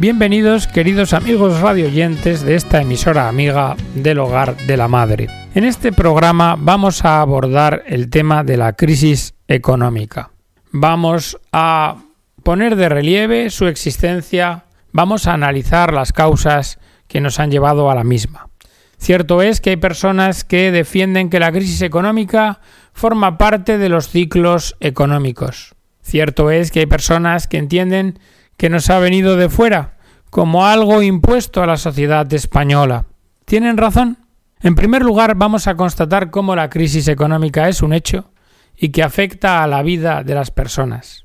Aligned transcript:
Bienvenidos 0.00 0.68
queridos 0.68 1.12
amigos 1.12 1.60
radioyentes 1.60 2.42
de 2.42 2.54
esta 2.54 2.80
emisora 2.80 3.28
amiga 3.28 3.74
del 3.96 4.20
hogar 4.20 4.56
de 4.56 4.76
la 4.76 4.86
madre. 4.86 5.26
En 5.56 5.64
este 5.64 5.90
programa 5.90 6.54
vamos 6.56 7.04
a 7.04 7.20
abordar 7.20 7.82
el 7.84 8.08
tema 8.08 8.44
de 8.44 8.58
la 8.58 8.74
crisis 8.74 9.34
económica. 9.48 10.30
Vamos 10.70 11.40
a 11.50 11.96
poner 12.44 12.76
de 12.76 12.88
relieve 12.88 13.50
su 13.50 13.66
existencia, 13.66 14.66
vamos 14.92 15.26
a 15.26 15.32
analizar 15.32 15.92
las 15.92 16.12
causas 16.12 16.78
que 17.08 17.20
nos 17.20 17.40
han 17.40 17.50
llevado 17.50 17.90
a 17.90 17.96
la 17.96 18.04
misma. 18.04 18.50
Cierto 18.98 19.42
es 19.42 19.60
que 19.60 19.70
hay 19.70 19.78
personas 19.78 20.44
que 20.44 20.70
defienden 20.70 21.28
que 21.28 21.40
la 21.40 21.50
crisis 21.50 21.82
económica 21.82 22.60
forma 22.92 23.36
parte 23.36 23.78
de 23.78 23.88
los 23.88 24.10
ciclos 24.10 24.76
económicos. 24.78 25.74
Cierto 26.02 26.52
es 26.52 26.70
que 26.70 26.78
hay 26.78 26.86
personas 26.86 27.48
que 27.48 27.58
entienden 27.58 28.20
que 28.58 28.68
nos 28.68 28.90
ha 28.90 28.98
venido 28.98 29.36
de 29.36 29.48
fuera, 29.48 29.96
como 30.28 30.66
algo 30.66 31.00
impuesto 31.00 31.62
a 31.62 31.66
la 31.66 31.78
sociedad 31.78 32.30
española. 32.34 33.06
¿Tienen 33.46 33.78
razón? 33.78 34.18
En 34.60 34.74
primer 34.74 35.02
lugar, 35.02 35.36
vamos 35.36 35.68
a 35.68 35.76
constatar 35.76 36.30
cómo 36.30 36.56
la 36.56 36.68
crisis 36.68 37.08
económica 37.08 37.68
es 37.68 37.82
un 37.82 37.92
hecho 37.92 38.30
y 38.76 38.90
que 38.90 39.02
afecta 39.02 39.62
a 39.62 39.66
la 39.68 39.82
vida 39.82 40.24
de 40.24 40.34
las 40.34 40.50
personas. 40.50 41.24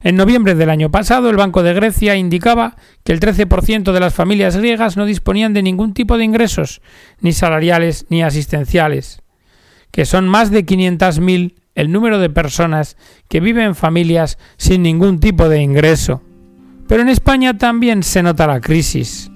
En 0.00 0.14
noviembre 0.14 0.54
del 0.54 0.70
año 0.70 0.90
pasado, 0.90 1.30
el 1.30 1.36
Banco 1.36 1.62
de 1.62 1.72
Grecia 1.72 2.14
indicaba 2.14 2.76
que 3.02 3.12
el 3.12 3.18
13% 3.18 3.90
de 3.90 4.00
las 4.00 4.14
familias 4.14 4.56
griegas 4.56 4.96
no 4.96 5.06
disponían 5.06 5.54
de 5.54 5.62
ningún 5.62 5.94
tipo 5.94 6.18
de 6.18 6.24
ingresos, 6.24 6.82
ni 7.20 7.32
salariales 7.32 8.06
ni 8.10 8.22
asistenciales, 8.22 9.22
que 9.90 10.04
son 10.04 10.28
más 10.28 10.50
de 10.50 10.64
500.000 10.64 11.54
el 11.74 11.92
número 11.92 12.18
de 12.18 12.28
personas 12.28 12.96
que 13.28 13.40
viven 13.40 13.64
en 13.64 13.74
familias 13.74 14.38
sin 14.56 14.82
ningún 14.82 15.18
tipo 15.18 15.48
de 15.48 15.62
ingreso. 15.62 16.22
Pero 16.88 17.02
en 17.02 17.10
España 17.10 17.56
también 17.56 18.02
se 18.02 18.22
nota 18.22 18.46
la 18.46 18.60
crisis. 18.60 19.30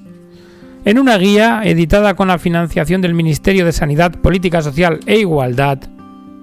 En 0.85 0.99
una 0.99 1.17
guía 1.19 1.61
editada 1.65 2.15
con 2.15 2.29
la 2.29 2.39
financiación 2.39 3.03
del 3.03 3.15
Ministerio 3.15 3.65
de 3.65 3.73
Sanidad, 3.73 4.21
Política 4.21 4.63
Social 4.63 4.99
e 5.07 5.19
Igualdad, 5.19 5.79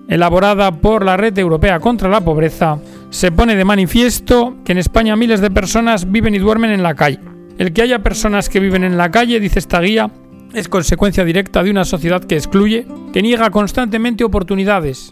elaborada 0.07 0.71
por 0.71 1.03
la 1.03 1.17
Red 1.17 1.37
Europea 1.37 1.79
contra 1.79 2.09
la 2.09 2.21
Pobreza, 2.21 2.79
se 3.09 3.31
pone 3.31 3.55
de 3.55 3.65
manifiesto 3.65 4.57
que 4.63 4.71
en 4.71 4.77
España 4.77 5.15
miles 5.15 5.41
de 5.41 5.51
personas 5.51 6.09
viven 6.09 6.35
y 6.35 6.39
duermen 6.39 6.71
en 6.71 6.83
la 6.83 6.95
calle. 6.95 7.19
El 7.57 7.73
que 7.73 7.81
haya 7.81 7.99
personas 7.99 8.47
que 8.47 8.59
viven 8.59 8.83
en 8.83 8.95
la 8.95 9.11
calle, 9.11 9.39
dice 9.39 9.59
esta 9.59 9.81
guía, 9.81 10.09
es 10.53 10.69
consecuencia 10.69 11.25
directa 11.25 11.63
de 11.63 11.71
una 11.71 11.85
sociedad 11.85 12.23
que 12.23 12.35
excluye, 12.35 12.87
que 13.11 13.21
niega 13.21 13.49
constantemente 13.49 14.23
oportunidades, 14.23 15.11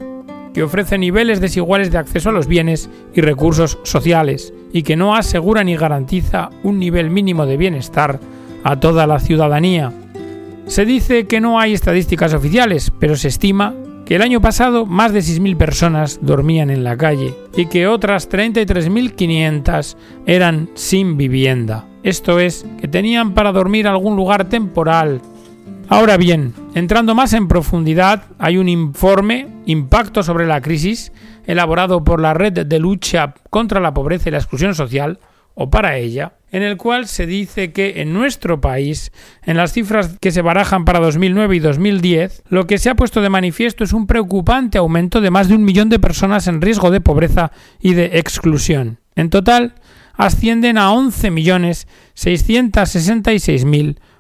que 0.58 0.63
ofrece 0.63 0.97
niveles 0.97 1.39
desiguales 1.39 1.91
de 1.91 2.00
acceso 2.00 2.30
a 2.30 2.31
los 2.31 2.47
bienes 2.47 2.89
y 3.13 3.22
recursos 3.22 3.77
sociales, 3.83 4.55
y 4.73 4.81
que 4.81 4.95
no 4.95 5.13
asegura 5.13 5.63
ni 5.63 5.75
garantiza 5.75 6.50
un 6.63 6.80
nivel 6.80 7.11
mínimo 7.11 7.45
de 7.45 7.58
bienestar 7.58 8.19
a 8.63 8.80
toda 8.80 9.05
la 9.05 9.19
ciudadanía. 9.19 9.94
Se 10.66 10.83
dice 10.83 11.28
que 11.28 11.41
no 11.41 11.59
hay 11.59 11.73
estadísticas 11.73 12.33
oficiales, 12.33 12.91
pero 13.00 13.16
se 13.16 13.28
estima 13.28 13.75
que 14.03 14.16
el 14.16 14.23
año 14.23 14.41
pasado 14.41 14.88
más 14.88 15.13
de 15.13 15.19
6.000 15.19 15.58
personas 15.58 16.19
dormían 16.23 16.72
en 16.72 16.83
la 16.83 16.97
calle 16.97 17.35
y 17.55 17.67
que 17.67 17.85
otras 17.85 18.28
33.500 18.28 19.95
eran 20.25 20.72
sin 20.73 21.17
vivienda. 21.17 21.85
Esto 22.02 22.39
es, 22.39 22.66
que 22.81 22.88
tenían 22.88 23.35
para 23.35 23.52
dormir 23.52 23.85
algún 23.85 24.16
lugar 24.16 24.50
temporal. 24.50 25.22
Ahora 25.89 26.17
bien, 26.17 26.53
entrando 26.75 27.16
más 27.16 27.31
en 27.31 27.47
profundidad, 27.47 28.23
hay 28.39 28.57
un 28.57 28.67
informe, 28.67 29.47
Impacto 29.66 30.21
sobre 30.21 30.45
la 30.45 30.59
crisis, 30.59 31.13
elaborado 31.45 32.03
por 32.03 32.21
la 32.21 32.33
Red 32.33 32.66
de 32.66 32.79
Lucha 32.79 33.33
contra 33.49 33.79
la 33.79 33.94
Pobreza 33.94 34.27
y 34.27 34.33
la 34.33 34.38
Exclusión 34.38 34.75
Social, 34.75 35.19
o 35.55 35.69
para 35.69 35.97
ella, 35.97 36.33
en 36.52 36.61
el 36.61 36.75
cual 36.75 37.07
se 37.07 37.25
dice 37.25 37.72
que 37.72 38.01
en 38.01 38.13
nuestro 38.13 38.59
país, 38.59 39.13
en 39.44 39.56
las 39.56 39.72
cifras 39.72 40.17
que 40.19 40.31
se 40.31 40.41
barajan 40.41 40.84
para 40.84 41.00
2009 41.00 41.56
y 41.56 41.59
2010, 41.59 42.44
lo 42.50 42.67
que 42.67 42.79
se 42.79 42.89
ha 42.89 42.95
puesto 42.95 43.22
de 43.22 43.29
manifiesto 43.29 43.85
es 43.85 43.94
un 43.94 44.07
preocupante 44.07 44.78
aumento 44.78 45.22
de 45.22 45.31
más 45.31 45.47
de 45.47 45.56
un 45.56 45.63
millón 45.63 45.88
de 45.88 46.00
personas 46.00 46.47
en 46.47 46.62
riesgo 46.62 46.91
de 46.91 47.01
pobreza 47.01 47.51
y 47.79 47.94
de 47.94 48.19
exclusión. 48.19 49.00
En 49.16 49.29
total, 49.29 49.73
ascienden 50.13 50.78
a 50.78 50.91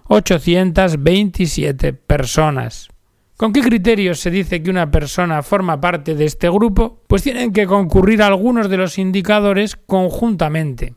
11.666.827 0.09 1.95
personas. 1.95 2.89
¿Con 3.37 3.53
qué 3.53 3.61
criterios 3.61 4.19
se 4.19 4.31
dice 4.31 4.63
que 4.63 4.69
una 4.69 4.89
persona 4.89 5.43
forma 5.43 5.79
parte 5.79 6.15
de 6.15 6.25
este 6.25 6.49
grupo? 6.49 7.01
Pues 7.07 7.23
tienen 7.23 7.53
que 7.53 7.67
concurrir 7.67 8.21
algunos 8.21 8.69
de 8.69 8.77
los 8.77 8.97
indicadores 8.97 9.75
conjuntamente 9.75 10.95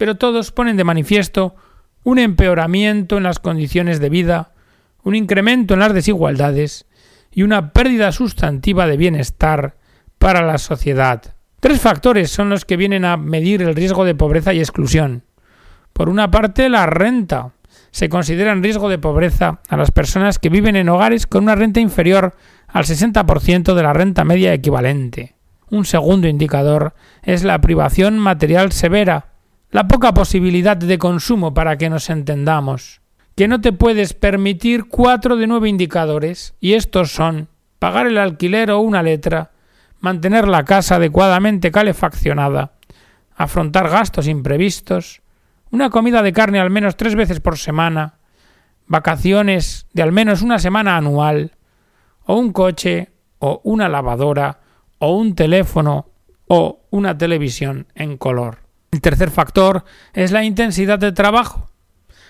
pero 0.00 0.14
todos 0.14 0.50
ponen 0.50 0.78
de 0.78 0.84
manifiesto 0.84 1.54
un 2.04 2.18
empeoramiento 2.18 3.18
en 3.18 3.22
las 3.22 3.38
condiciones 3.38 4.00
de 4.00 4.08
vida, 4.08 4.54
un 5.02 5.14
incremento 5.14 5.74
en 5.74 5.80
las 5.80 5.92
desigualdades 5.92 6.86
y 7.30 7.42
una 7.42 7.74
pérdida 7.74 8.10
sustantiva 8.10 8.86
de 8.86 8.96
bienestar 8.96 9.76
para 10.18 10.40
la 10.40 10.56
sociedad. 10.56 11.36
Tres 11.60 11.82
factores 11.82 12.30
son 12.30 12.48
los 12.48 12.64
que 12.64 12.78
vienen 12.78 13.04
a 13.04 13.18
medir 13.18 13.60
el 13.60 13.76
riesgo 13.76 14.06
de 14.06 14.14
pobreza 14.14 14.54
y 14.54 14.60
exclusión. 14.60 15.24
Por 15.92 16.08
una 16.08 16.30
parte, 16.30 16.70
la 16.70 16.86
renta. 16.86 17.52
Se 17.90 18.08
considera 18.08 18.52
en 18.52 18.62
riesgo 18.62 18.88
de 18.88 18.98
pobreza 18.98 19.60
a 19.68 19.76
las 19.76 19.90
personas 19.90 20.38
que 20.38 20.48
viven 20.48 20.76
en 20.76 20.88
hogares 20.88 21.26
con 21.26 21.44
una 21.44 21.54
renta 21.54 21.80
inferior 21.80 22.34
al 22.68 22.84
60% 22.84 23.74
de 23.74 23.82
la 23.82 23.92
renta 23.92 24.24
media 24.24 24.54
equivalente. 24.54 25.34
Un 25.70 25.84
segundo 25.84 26.28
indicador 26.28 26.94
es 27.22 27.44
la 27.44 27.60
privación 27.60 28.18
material 28.18 28.72
severa, 28.72 29.26
la 29.70 29.86
poca 29.86 30.12
posibilidad 30.14 30.76
de 30.76 30.98
consumo 30.98 31.54
para 31.54 31.78
que 31.78 31.90
nos 31.90 32.10
entendamos, 32.10 33.00
que 33.36 33.46
no 33.46 33.60
te 33.60 33.72
puedes 33.72 34.14
permitir 34.14 34.86
cuatro 34.88 35.36
de 35.36 35.46
nueve 35.46 35.68
indicadores, 35.68 36.54
y 36.60 36.74
estos 36.74 37.12
son 37.12 37.48
pagar 37.78 38.06
el 38.06 38.18
alquiler 38.18 38.70
o 38.70 38.80
una 38.80 39.02
letra, 39.02 39.52
mantener 40.00 40.48
la 40.48 40.64
casa 40.64 40.96
adecuadamente 40.96 41.70
calefaccionada, 41.70 42.72
afrontar 43.36 43.88
gastos 43.88 44.26
imprevistos, 44.26 45.22
una 45.70 45.90
comida 45.90 46.22
de 46.22 46.32
carne 46.32 46.60
al 46.60 46.70
menos 46.70 46.96
tres 46.96 47.14
veces 47.14 47.40
por 47.40 47.58
semana, 47.58 48.14
vacaciones 48.86 49.86
de 49.92 50.02
al 50.02 50.12
menos 50.12 50.42
una 50.42 50.58
semana 50.58 50.96
anual, 50.96 51.52
o 52.24 52.36
un 52.36 52.52
coche, 52.52 53.10
o 53.38 53.60
una 53.64 53.88
lavadora, 53.88 54.60
o 54.98 55.16
un 55.16 55.34
teléfono, 55.34 56.06
o 56.46 56.80
una 56.90 57.16
televisión 57.16 57.86
en 57.94 58.16
color. 58.16 58.58
El 58.90 59.00
tercer 59.00 59.30
factor 59.30 59.84
es 60.12 60.32
la 60.32 60.44
intensidad 60.44 60.98
de 60.98 61.12
trabajo. 61.12 61.70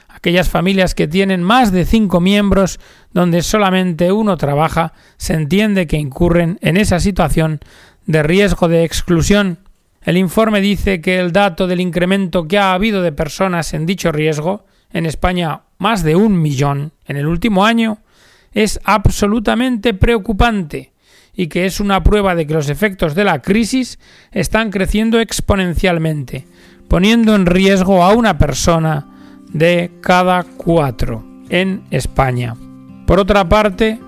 Aquellas 0.08 0.48
familias 0.48 0.94
que 0.94 1.08
tienen 1.08 1.42
más 1.42 1.72
de 1.72 1.86
cinco 1.86 2.20
miembros 2.20 2.80
donde 3.12 3.42
solamente 3.42 4.12
uno 4.12 4.36
trabaja, 4.36 4.92
se 5.16 5.34
entiende 5.34 5.86
que 5.86 5.96
incurren 5.96 6.58
en 6.60 6.76
esa 6.76 7.00
situación 7.00 7.60
de 8.06 8.22
riesgo 8.22 8.68
de 8.68 8.84
exclusión. 8.84 9.58
El 10.02 10.16
informe 10.16 10.60
dice 10.60 11.00
que 11.00 11.18
el 11.18 11.30
dato 11.30 11.66
del 11.66 11.80
incremento 11.80 12.48
que 12.48 12.58
ha 12.58 12.72
habido 12.72 13.02
de 13.02 13.12
personas 13.12 13.74
en 13.74 13.84
dicho 13.84 14.12
riesgo, 14.12 14.64
en 14.92 15.04
España 15.04 15.62
más 15.78 16.02
de 16.02 16.16
un 16.16 16.40
millón 16.40 16.92
en 17.06 17.16
el 17.16 17.26
último 17.26 17.64
año, 17.64 17.98
es 18.52 18.80
absolutamente 18.84 19.94
preocupante 19.94 20.92
y 21.34 21.46
que 21.48 21.66
es 21.66 21.80
una 21.80 22.02
prueba 22.02 22.34
de 22.34 22.46
que 22.46 22.54
los 22.54 22.68
efectos 22.68 23.14
de 23.14 23.24
la 23.24 23.40
crisis 23.40 23.98
están 24.32 24.70
creciendo 24.70 25.20
exponencialmente, 25.20 26.46
poniendo 26.88 27.34
en 27.34 27.46
riesgo 27.46 28.02
a 28.02 28.14
una 28.14 28.38
persona 28.38 29.06
de 29.52 29.90
cada 30.00 30.44
cuatro 30.44 31.24
en 31.48 31.82
España. 31.90 32.56
Por 33.06 33.20
otra 33.20 33.48
parte, 33.48 34.00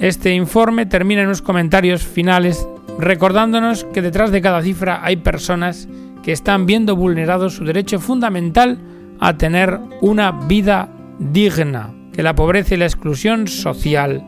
este 0.00 0.34
informe 0.34 0.86
termina 0.86 1.22
en 1.22 1.28
unos 1.28 1.42
comentarios 1.42 2.02
finales 2.04 2.66
recordándonos 2.98 3.84
que 3.84 4.02
detrás 4.02 4.30
de 4.30 4.40
cada 4.40 4.62
cifra 4.62 5.00
hay 5.04 5.16
personas 5.16 5.88
que 6.22 6.32
están 6.32 6.66
viendo 6.66 6.96
vulnerado 6.96 7.50
su 7.50 7.64
derecho 7.64 8.00
fundamental 8.00 8.78
a 9.20 9.36
tener 9.36 9.78
una 10.00 10.32
vida 10.32 10.88
digna, 11.18 11.94
que 12.12 12.22
la 12.22 12.34
pobreza 12.34 12.74
y 12.74 12.78
la 12.78 12.86
exclusión 12.86 13.46
social 13.46 14.24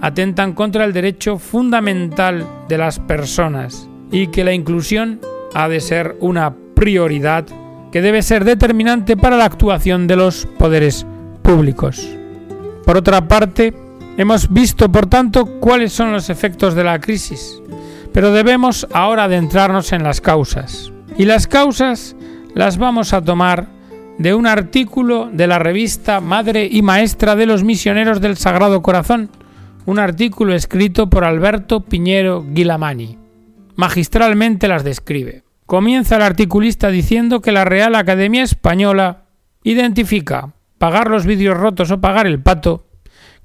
atentan 0.00 0.52
contra 0.52 0.84
el 0.84 0.92
derecho 0.92 1.38
fundamental 1.38 2.46
de 2.68 2.78
las 2.78 2.98
personas 2.98 3.88
y 4.10 4.28
que 4.28 4.44
la 4.44 4.52
inclusión 4.52 5.20
ha 5.54 5.68
de 5.68 5.80
ser 5.80 6.16
una 6.20 6.54
prioridad 6.74 7.46
que 7.90 8.02
debe 8.02 8.22
ser 8.22 8.44
determinante 8.44 9.16
para 9.16 9.36
la 9.36 9.46
actuación 9.46 10.06
de 10.06 10.16
los 10.16 10.46
poderes 10.58 11.06
públicos. 11.42 12.06
Por 12.84 12.96
otra 12.96 13.26
parte, 13.26 13.72
hemos 14.16 14.52
visto, 14.52 14.90
por 14.90 15.06
tanto, 15.06 15.60
cuáles 15.60 15.92
son 15.92 16.12
los 16.12 16.28
efectos 16.28 16.74
de 16.74 16.84
la 16.84 17.00
crisis, 17.00 17.62
pero 18.16 18.32
debemos 18.32 18.86
ahora 18.94 19.24
adentrarnos 19.24 19.92
en 19.92 20.02
las 20.02 20.22
causas. 20.22 20.90
Y 21.18 21.26
las 21.26 21.46
causas 21.46 22.16
las 22.54 22.78
vamos 22.78 23.12
a 23.12 23.20
tomar 23.20 23.66
de 24.16 24.32
un 24.32 24.46
artículo 24.46 25.28
de 25.30 25.46
la 25.46 25.58
revista 25.58 26.22
Madre 26.22 26.66
y 26.70 26.80
Maestra 26.80 27.36
de 27.36 27.44
los 27.44 27.62
Misioneros 27.62 28.22
del 28.22 28.38
Sagrado 28.38 28.80
Corazón, 28.80 29.28
un 29.84 29.98
artículo 29.98 30.54
escrito 30.54 31.10
por 31.10 31.24
Alberto 31.24 31.82
Piñero 31.82 32.42
Guilamani. 32.48 33.18
Magistralmente 33.74 34.66
las 34.66 34.82
describe. 34.82 35.42
Comienza 35.66 36.16
el 36.16 36.22
articulista 36.22 36.88
diciendo 36.88 37.42
que 37.42 37.52
la 37.52 37.66
Real 37.66 37.94
Academia 37.94 38.44
Española 38.44 39.24
identifica 39.62 40.54
pagar 40.78 41.10
los 41.10 41.26
vidrios 41.26 41.58
rotos 41.58 41.90
o 41.90 42.00
pagar 42.00 42.26
el 42.26 42.40
pato, 42.40 42.86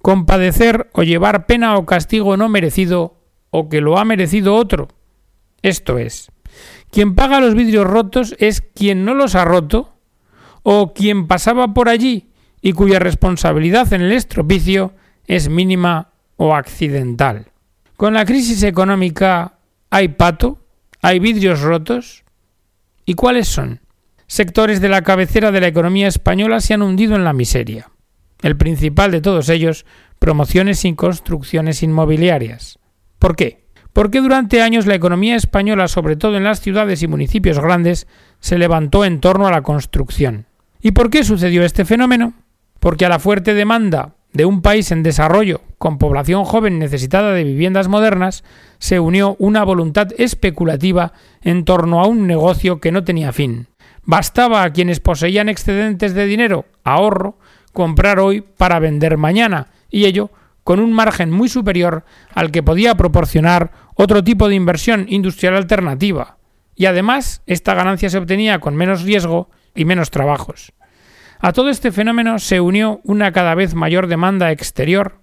compadecer 0.02 0.90
o 0.94 1.04
llevar 1.04 1.46
pena 1.46 1.76
o 1.76 1.86
castigo 1.86 2.38
no 2.38 2.48
merecido 2.48 3.21
o 3.52 3.70
que 3.70 3.82
lo 3.82 3.98
ha 4.00 4.06
merecido 4.06 4.56
otro. 4.56 4.88
Esto 5.62 6.00
es, 6.00 6.32
quien 6.90 7.16
paga 7.16 7.40
los 7.40 7.54
vidrios 7.54 7.86
rotos 7.86 8.36
es 8.40 8.62
quien 8.62 9.06
no 9.06 9.14
los 9.14 9.36
ha 9.36 9.46
roto 9.46 9.94
o 10.64 10.94
quien 10.94 11.28
pasaba 11.28 11.74
por 11.74 11.88
allí 11.88 12.30
y 12.62 12.74
cuya 12.74 13.00
responsabilidad 13.00 13.92
en 13.94 14.02
el 14.02 14.12
estropicio 14.12 14.94
es 15.26 15.50
mínima 15.50 16.12
o 16.36 16.56
accidental. 16.56 17.48
Con 17.96 18.14
la 18.14 18.26
crisis 18.26 18.64
económica 18.64 19.60
hay 19.90 20.10
pato, 20.10 20.60
hay 21.02 21.20
vidrios 21.20 21.62
rotos. 21.62 22.24
¿Y 23.06 23.16
cuáles 23.16 23.48
son? 23.48 23.82
Sectores 24.28 24.82
de 24.82 24.90
la 24.90 25.02
cabecera 25.02 25.52
de 25.52 25.62
la 25.62 25.68
economía 25.68 26.08
española 26.08 26.62
se 26.62 26.74
han 26.74 26.82
hundido 26.82 27.16
en 27.16 27.24
la 27.24 27.34
miseria. 27.34 27.92
El 28.42 28.58
principal 28.58 29.12
de 29.12 29.22
todos 29.22 29.50
ellos, 29.50 29.86
promociones 30.20 30.84
y 30.86 30.94
construcciones 30.96 31.84
inmobiliarias. 31.84 32.80
¿Por 33.22 33.36
qué? 33.36 33.62
Porque 33.94 34.20
durante 34.20 34.64
años 34.64 34.88
la 34.88 34.96
economía 34.96 35.36
española, 35.36 35.88
sobre 35.88 36.16
todo 36.16 36.38
en 36.38 36.44
las 36.44 36.60
ciudades 36.60 37.04
y 37.04 37.08
municipios 37.08 37.60
grandes, 37.60 38.08
se 38.40 38.58
levantó 38.58 39.06
en 39.06 39.20
torno 39.20 39.46
a 39.46 39.52
la 39.52 39.62
construcción. 39.62 40.48
¿Y 40.82 40.94
por 40.94 41.12
qué 41.12 41.24
sucedió 41.24 41.64
este 41.64 41.86
fenómeno? 41.86 42.34
Porque 42.80 43.06
a 43.06 43.10
la 43.10 43.20
fuerte 43.20 43.54
demanda 43.54 44.16
de 44.34 44.46
un 44.46 44.64
país 44.64 44.92
en 44.92 45.04
desarrollo, 45.04 45.62
con 45.78 46.00
población 46.00 46.46
joven 46.46 46.80
necesitada 46.80 47.32
de 47.34 47.44
viviendas 47.44 47.90
modernas, 47.90 48.44
se 48.80 49.00
unió 49.00 49.36
una 49.38 49.64
voluntad 49.64 50.08
especulativa 50.18 51.14
en 51.44 51.64
torno 51.64 52.02
a 52.02 52.08
un 52.08 52.26
negocio 52.26 52.80
que 52.80 52.92
no 52.92 53.04
tenía 53.04 53.32
fin. 53.32 53.68
Bastaba 54.04 54.64
a 54.64 54.74
quienes 54.74 55.00
poseían 55.00 55.48
excedentes 55.48 56.16
de 56.16 56.26
dinero, 56.26 56.66
ahorro, 56.84 57.38
comprar 57.72 58.20
hoy 58.20 58.42
para 58.42 58.80
vender 58.80 59.18
mañana, 59.18 59.68
y 59.92 60.06
ello 60.06 60.32
con 60.64 60.80
un 60.80 60.94
margen 60.94 61.32
muy 61.32 61.50
superior 61.50 62.06
al 62.34 62.52
que 62.52 62.64
podía 62.64 62.96
proporcionar 62.96 63.72
otro 63.96 64.24
tipo 64.24 64.48
de 64.48 64.56
inversión 64.56 65.06
industrial 65.10 65.56
alternativa, 65.56 66.38
y 66.76 66.86
además 66.86 67.42
esta 67.46 67.74
ganancia 67.74 68.10
se 68.10 68.18
obtenía 68.18 68.60
con 68.60 68.76
menos 68.76 69.04
riesgo 69.04 69.50
y 69.76 69.86
menos 69.86 70.12
trabajos. 70.12 70.74
A 71.40 71.54
todo 71.54 71.70
este 71.70 71.92
fenómeno 71.92 72.40
se 72.40 72.62
unió 72.62 73.02
una 73.04 73.32
cada 73.32 73.56
vez 73.56 73.74
mayor 73.74 74.08
demanda 74.08 74.52
exterior. 74.52 75.22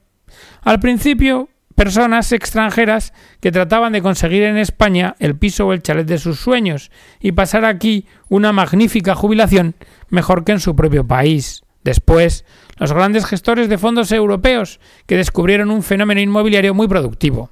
Al 0.62 0.81
principio, 0.81 1.49
personas 1.76 2.32
extranjeras 2.32 3.12
que 3.40 3.52
trataban 3.52 3.93
de 3.93 4.02
conseguir 4.02 4.43
en 4.43 4.56
España 4.56 5.14
el 5.20 5.37
piso 5.37 5.69
o 5.69 5.73
el 5.73 5.81
chalet 5.81 6.08
de 6.08 6.19
sus 6.19 6.40
sueños 6.40 6.90
y 7.20 7.32
pasar 7.32 7.64
aquí 7.64 8.06
una 8.29 8.52
magnífica 8.52 9.14
jubilación 9.14 9.76
mejor 10.08 10.44
que 10.44 10.52
en 10.52 10.61
su 10.61 10.75
propio 10.75 11.06
país. 11.06 11.62
Después, 11.85 12.44
los 12.78 12.92
grandes 12.92 13.26
gestores 13.26 13.69
de 13.69 13.78
fondos 13.78 14.12
europeos 14.12 14.80
que 15.06 15.16
descubrieron 15.16 15.70
un 15.70 15.82
fenómeno 15.82 16.20
inmobiliario 16.20 16.75
muy 16.75 16.88
productivo. 16.88 17.50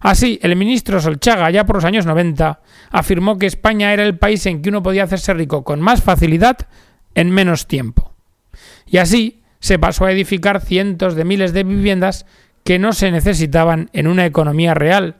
Así, 0.00 0.38
el 0.42 0.56
ministro 0.56 1.00
Solchaga, 1.00 1.50
ya 1.50 1.64
por 1.64 1.76
los 1.76 1.84
años 1.84 2.06
90, 2.06 2.60
afirmó 2.90 3.38
que 3.38 3.46
España 3.46 3.92
era 3.92 4.04
el 4.04 4.18
país 4.18 4.44
en 4.46 4.62
que 4.62 4.68
uno 4.68 4.82
podía 4.82 5.04
hacerse 5.04 5.34
rico 5.34 5.64
con 5.64 5.80
más 5.80 6.02
facilidad 6.02 6.58
en 7.14 7.30
menos 7.30 7.66
tiempo. 7.66 8.12
Y 8.86 8.98
así 8.98 9.42
se 9.58 9.78
pasó 9.78 10.04
a 10.04 10.12
edificar 10.12 10.60
cientos 10.60 11.14
de 11.14 11.24
miles 11.24 11.52
de 11.52 11.64
viviendas 11.64 12.26
que 12.62 12.78
no 12.78 12.92
se 12.92 13.10
necesitaban 13.10 13.90
en 13.92 14.06
una 14.06 14.26
economía 14.26 14.74
real, 14.74 15.16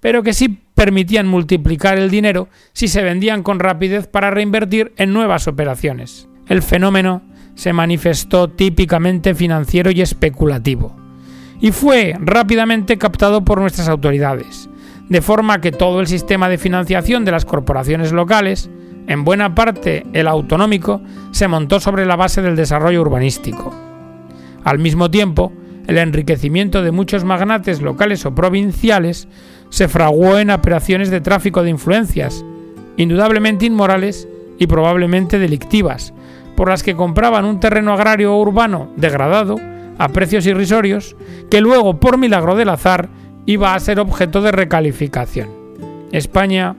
pero 0.00 0.22
que 0.22 0.32
sí 0.32 0.60
permitían 0.74 1.26
multiplicar 1.26 1.98
el 1.98 2.10
dinero 2.10 2.48
si 2.72 2.88
se 2.88 3.02
vendían 3.02 3.42
con 3.42 3.60
rapidez 3.60 4.06
para 4.06 4.30
reinvertir 4.30 4.92
en 4.96 5.12
nuevas 5.12 5.48
operaciones. 5.48 6.28
El 6.48 6.62
fenómeno 6.62 7.22
se 7.54 7.72
manifestó 7.72 8.48
típicamente 8.48 9.34
financiero 9.34 9.90
y 9.90 10.00
especulativo, 10.00 10.96
y 11.60 11.70
fue 11.72 12.16
rápidamente 12.20 12.98
captado 12.98 13.44
por 13.44 13.60
nuestras 13.60 13.88
autoridades, 13.88 14.68
de 15.08 15.22
forma 15.22 15.60
que 15.60 15.72
todo 15.72 16.00
el 16.00 16.06
sistema 16.06 16.48
de 16.48 16.58
financiación 16.58 17.24
de 17.24 17.32
las 17.32 17.44
corporaciones 17.44 18.12
locales, 18.12 18.70
en 19.06 19.24
buena 19.24 19.54
parte 19.54 20.06
el 20.12 20.26
autonómico, 20.26 21.00
se 21.32 21.48
montó 21.48 21.80
sobre 21.80 22.06
la 22.06 22.16
base 22.16 22.42
del 22.42 22.56
desarrollo 22.56 23.02
urbanístico. 23.02 23.74
Al 24.64 24.78
mismo 24.78 25.10
tiempo, 25.10 25.52
el 25.86 25.98
enriquecimiento 25.98 26.82
de 26.82 26.92
muchos 26.92 27.24
magnates 27.24 27.82
locales 27.82 28.24
o 28.24 28.34
provinciales 28.34 29.28
se 29.70 29.88
fraguó 29.88 30.38
en 30.38 30.50
operaciones 30.50 31.10
de 31.10 31.20
tráfico 31.20 31.62
de 31.62 31.70
influencias, 31.70 32.44
indudablemente 32.96 33.66
inmorales 33.66 34.28
y 34.58 34.66
probablemente 34.66 35.38
delictivas, 35.38 36.14
por 36.56 36.68
las 36.68 36.82
que 36.82 36.94
compraban 36.94 37.44
un 37.44 37.60
terreno 37.60 37.92
agrario 37.92 38.34
o 38.34 38.40
urbano 38.40 38.90
degradado 38.96 39.56
a 39.98 40.08
precios 40.08 40.46
irrisorios 40.46 41.16
que 41.50 41.60
luego, 41.60 42.00
por 42.00 42.18
milagro 42.18 42.54
del 42.56 42.70
azar, 42.70 43.08
iba 43.46 43.74
a 43.74 43.80
ser 43.80 44.00
objeto 44.00 44.40
de 44.42 44.52
recalificación. 44.52 45.50
España 46.12 46.76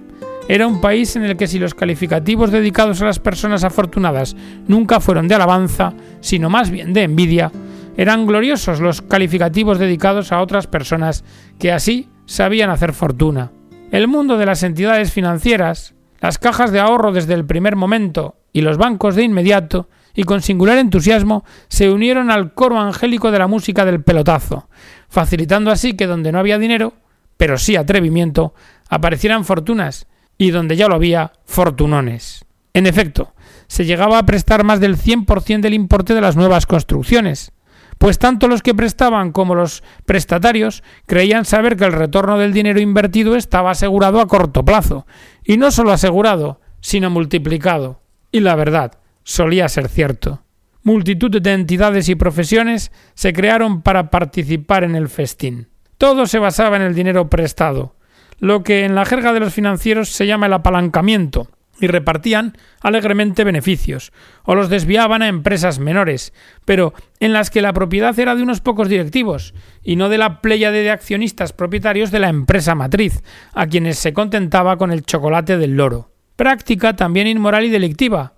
era 0.48 0.68
un 0.68 0.82
país 0.82 1.16
en 1.16 1.24
el 1.24 1.38
que 1.38 1.48
si 1.48 1.58
los 1.58 1.74
calificativos 1.74 2.52
dedicados 2.52 3.02
a 3.02 3.06
las 3.06 3.20
personas 3.20 3.64
afortunadas 3.64 4.36
nunca 4.68 5.00
fueron 5.00 5.28
de 5.28 5.36
alabanza, 5.36 5.94
sino 6.20 6.50
más 6.50 6.70
bien 6.70 6.94
de 6.94 7.04
envidia, 7.04 7.52
eran 7.96 8.26
gloriosos 8.26 8.80
los 8.80 9.02
calificativos 9.02 9.80
dedicados 9.80 10.32
a 10.32 10.42
otras 10.42 10.68
personas 10.68 11.24
que 11.60 11.72
así 11.72 12.10
sabían 12.26 12.70
hacer 12.70 12.94
fortuna. 12.94 13.52
El 13.92 14.08
mundo 14.08 14.38
de 14.38 14.46
las 14.46 14.64
entidades 14.64 15.14
financieras, 15.14 15.94
las 16.20 16.40
cajas 16.40 16.72
de 16.72 16.80
ahorro 16.80 17.12
desde 17.12 17.36
el 17.36 17.46
primer 17.46 17.76
momento 17.76 18.36
y 18.54 18.62
los 18.62 18.78
bancos 18.78 19.16
de 19.16 19.24
inmediato, 19.24 19.90
y 20.16 20.24
con 20.24 20.42
singular 20.42 20.78
entusiasmo, 20.78 21.44
se 21.68 21.90
unieron 21.90 22.30
al 22.30 22.54
coro 22.54 22.80
angélico 22.80 23.32
de 23.32 23.40
la 23.40 23.48
música 23.48 23.84
del 23.84 24.04
pelotazo, 24.04 24.70
facilitando 25.10 25.72
así 25.72 25.94
que 25.94 26.08
donde 26.08 26.32
no 26.32 26.40
había 26.40 26.60
dinero, 26.60 26.94
pero 27.36 27.58
sí 27.58 27.76
atrevimiento, 27.76 28.54
aparecieran 28.90 29.44
fortunas, 29.44 30.08
y 30.38 30.52
donde 30.52 30.76
ya 30.76 30.88
lo 30.88 30.96
había, 30.96 31.34
fortunones. 31.46 32.46
En 32.74 32.86
efecto, 32.86 33.34
se 33.68 33.86
llegaba 33.86 34.20
a 34.20 34.26
prestar 34.26 34.64
más 34.64 34.80
del 34.80 34.98
100% 34.98 35.62
del 35.62 35.74
importe 35.74 36.14
de 36.14 36.22
las 36.22 36.36
nuevas 36.36 36.68
construcciones, 36.68 37.52
pues 37.98 38.20
tanto 38.20 38.48
los 38.48 38.62
que 38.62 38.76
prestaban 38.76 39.32
como 39.32 39.56
los 39.56 39.84
prestatarios 40.06 40.84
creían 41.08 41.46
saber 41.46 41.76
que 41.76 41.86
el 41.86 41.92
retorno 41.92 42.38
del 42.38 42.54
dinero 42.54 42.80
invertido 42.80 43.36
estaba 43.36 43.72
asegurado 43.72 44.20
a 44.20 44.28
corto 44.28 44.64
plazo, 44.64 45.08
y 45.44 45.58
no 45.58 45.72
solo 45.72 45.92
asegurado, 45.92 46.60
sino 46.82 47.10
multiplicado. 47.10 48.03
Y 48.34 48.40
la 48.40 48.56
verdad, 48.56 48.94
solía 49.24 49.70
ser 49.70 49.88
cierto. 49.88 50.42
Multitud 50.82 51.40
de 51.40 51.54
entidades 51.54 52.10
y 52.10 52.16
profesiones 52.16 52.92
se 53.14 53.32
crearon 53.32 53.84
para 53.84 54.10
participar 54.10 54.84
en 54.84 54.96
el 54.96 55.08
festín. 55.08 55.68
Todo 56.00 56.26
se 56.26 56.40
basaba 56.40 56.76
en 56.76 56.82
el 56.82 56.96
dinero 56.96 57.30
prestado, 57.30 57.96
lo 58.40 58.64
que 58.64 58.86
en 58.86 58.96
la 58.96 59.06
jerga 59.06 59.34
de 59.34 59.40
los 59.40 59.54
financieros 59.54 60.10
se 60.10 60.26
llama 60.26 60.48
el 60.48 60.54
apalancamiento, 60.54 61.48
y 61.80 61.86
repartían 61.86 62.58
alegremente 62.82 63.44
beneficios, 63.44 64.12
o 64.46 64.56
los 64.56 64.68
desviaban 64.68 65.22
a 65.22 65.28
empresas 65.28 65.78
menores, 65.78 66.34
pero 66.66 66.96
en 67.20 67.34
las 67.34 67.52
que 67.52 67.62
la 67.62 67.72
propiedad 67.72 68.18
era 68.18 68.36
de 68.36 68.42
unos 68.42 68.62
pocos 68.62 68.90
directivos, 68.90 69.54
y 69.84 69.96
no 69.96 70.10
de 70.10 70.18
la 70.18 70.42
pléyade 70.42 70.82
de 70.82 70.90
accionistas 70.90 71.54
propietarios 71.54 72.10
de 72.10 72.20
la 72.20 72.30
empresa 72.30 72.74
matriz, 72.74 73.22
a 73.54 73.68
quienes 73.68 74.00
se 74.00 74.12
contentaba 74.12 74.78
con 74.78 74.92
el 74.92 75.04
chocolate 75.04 75.60
del 75.60 75.78
loro. 75.78 76.13
Práctica 76.44 76.94
también 76.94 77.28
inmoral 77.28 77.64
y 77.64 77.70
delictiva, 77.70 78.34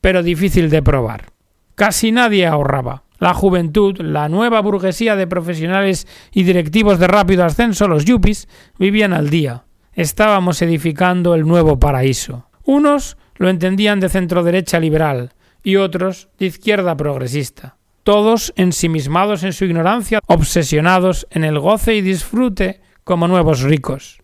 pero 0.00 0.22
difícil 0.22 0.70
de 0.70 0.82
probar. 0.82 1.26
Casi 1.74 2.10
nadie 2.10 2.46
ahorraba. 2.46 3.02
La 3.18 3.34
juventud, 3.34 4.00
la 4.00 4.30
nueva 4.30 4.62
burguesía 4.62 5.14
de 5.14 5.26
profesionales 5.26 6.06
y 6.32 6.44
directivos 6.44 6.98
de 6.98 7.06
rápido 7.06 7.44
ascenso, 7.44 7.86
los 7.86 8.06
yuppies, 8.06 8.48
vivían 8.78 9.12
al 9.12 9.28
día. 9.28 9.64
Estábamos 9.92 10.62
edificando 10.62 11.34
el 11.34 11.46
nuevo 11.46 11.78
paraíso. 11.78 12.48
Unos 12.64 13.18
lo 13.34 13.50
entendían 13.50 14.00
de 14.00 14.08
centro 14.08 14.42
derecha 14.42 14.80
liberal 14.80 15.34
y 15.62 15.76
otros 15.76 16.30
de 16.38 16.46
izquierda 16.46 16.96
progresista. 16.96 17.76
Todos 18.04 18.54
ensimismados 18.56 19.42
en 19.42 19.52
su 19.52 19.66
ignorancia, 19.66 20.20
obsesionados 20.28 21.26
en 21.28 21.44
el 21.44 21.58
goce 21.58 21.94
y 21.94 22.00
disfrute 22.00 22.80
como 23.04 23.28
nuevos 23.28 23.60
ricos. 23.60 24.22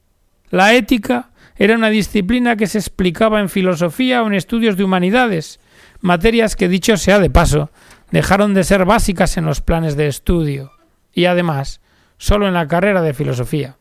La 0.48 0.72
ética 0.72 1.32
era 1.58 1.74
una 1.74 1.88
disciplina 1.88 2.56
que 2.56 2.66
se 2.66 2.78
explicaba 2.78 3.40
en 3.40 3.48
filosofía 3.48 4.22
o 4.22 4.26
en 4.26 4.34
estudios 4.34 4.76
de 4.76 4.84
humanidades, 4.84 5.60
materias 6.00 6.56
que, 6.56 6.68
dicho 6.68 6.96
sea 6.96 7.18
de 7.18 7.30
paso, 7.30 7.70
dejaron 8.10 8.54
de 8.54 8.64
ser 8.64 8.84
básicas 8.84 9.36
en 9.36 9.46
los 9.46 9.60
planes 9.60 9.96
de 9.96 10.06
estudio, 10.06 10.72
y 11.12 11.24
además, 11.24 11.80
solo 12.18 12.46
en 12.46 12.54
la 12.54 12.68
carrera 12.68 13.02
de 13.02 13.14
filosofía. 13.14 13.76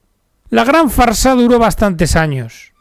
La 0.49 0.63
gran 0.63 0.89
farsa 0.89 1.33
duró 1.33 1.59
bastantes 1.59 2.15
años. 2.15 2.73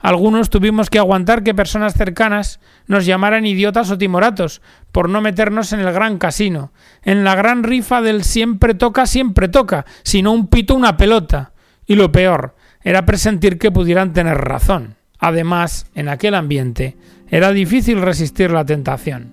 Algunos 0.00 0.50
tuvimos 0.50 0.90
que 0.90 0.98
aguantar 0.98 1.44
que 1.44 1.54
personas 1.54 1.94
cercanas 1.94 2.58
nos 2.86 3.06
llamaran 3.06 3.46
idiotas 3.46 3.88
o 3.90 3.98
timoratos 3.98 4.60
por 4.90 5.08
no 5.08 5.20
meternos 5.20 5.72
en 5.72 5.78
el 5.78 5.92
gran 5.92 6.18
casino, 6.18 6.72
en 7.02 7.22
la 7.22 7.36
gran 7.36 7.62
rifa 7.62 8.02
del 8.02 8.24
siempre 8.24 8.74
toca, 8.74 9.06
siempre 9.06 9.48
toca, 9.48 9.86
sino 10.02 10.32
un 10.32 10.48
pito, 10.48 10.74
una 10.74 10.96
pelota. 10.96 11.52
Y 11.86 11.94
lo 11.94 12.10
peor, 12.10 12.56
era 12.84 13.06
presentir 13.06 13.58
que 13.58 13.70
pudieran 13.70 14.12
tener 14.12 14.38
razón. 14.38 14.96
Además, 15.18 15.86
en 15.94 16.08
aquel 16.08 16.34
ambiente, 16.34 16.96
era 17.28 17.52
difícil 17.52 18.02
resistir 18.02 18.50
la 18.50 18.64
tentación. 18.64 19.30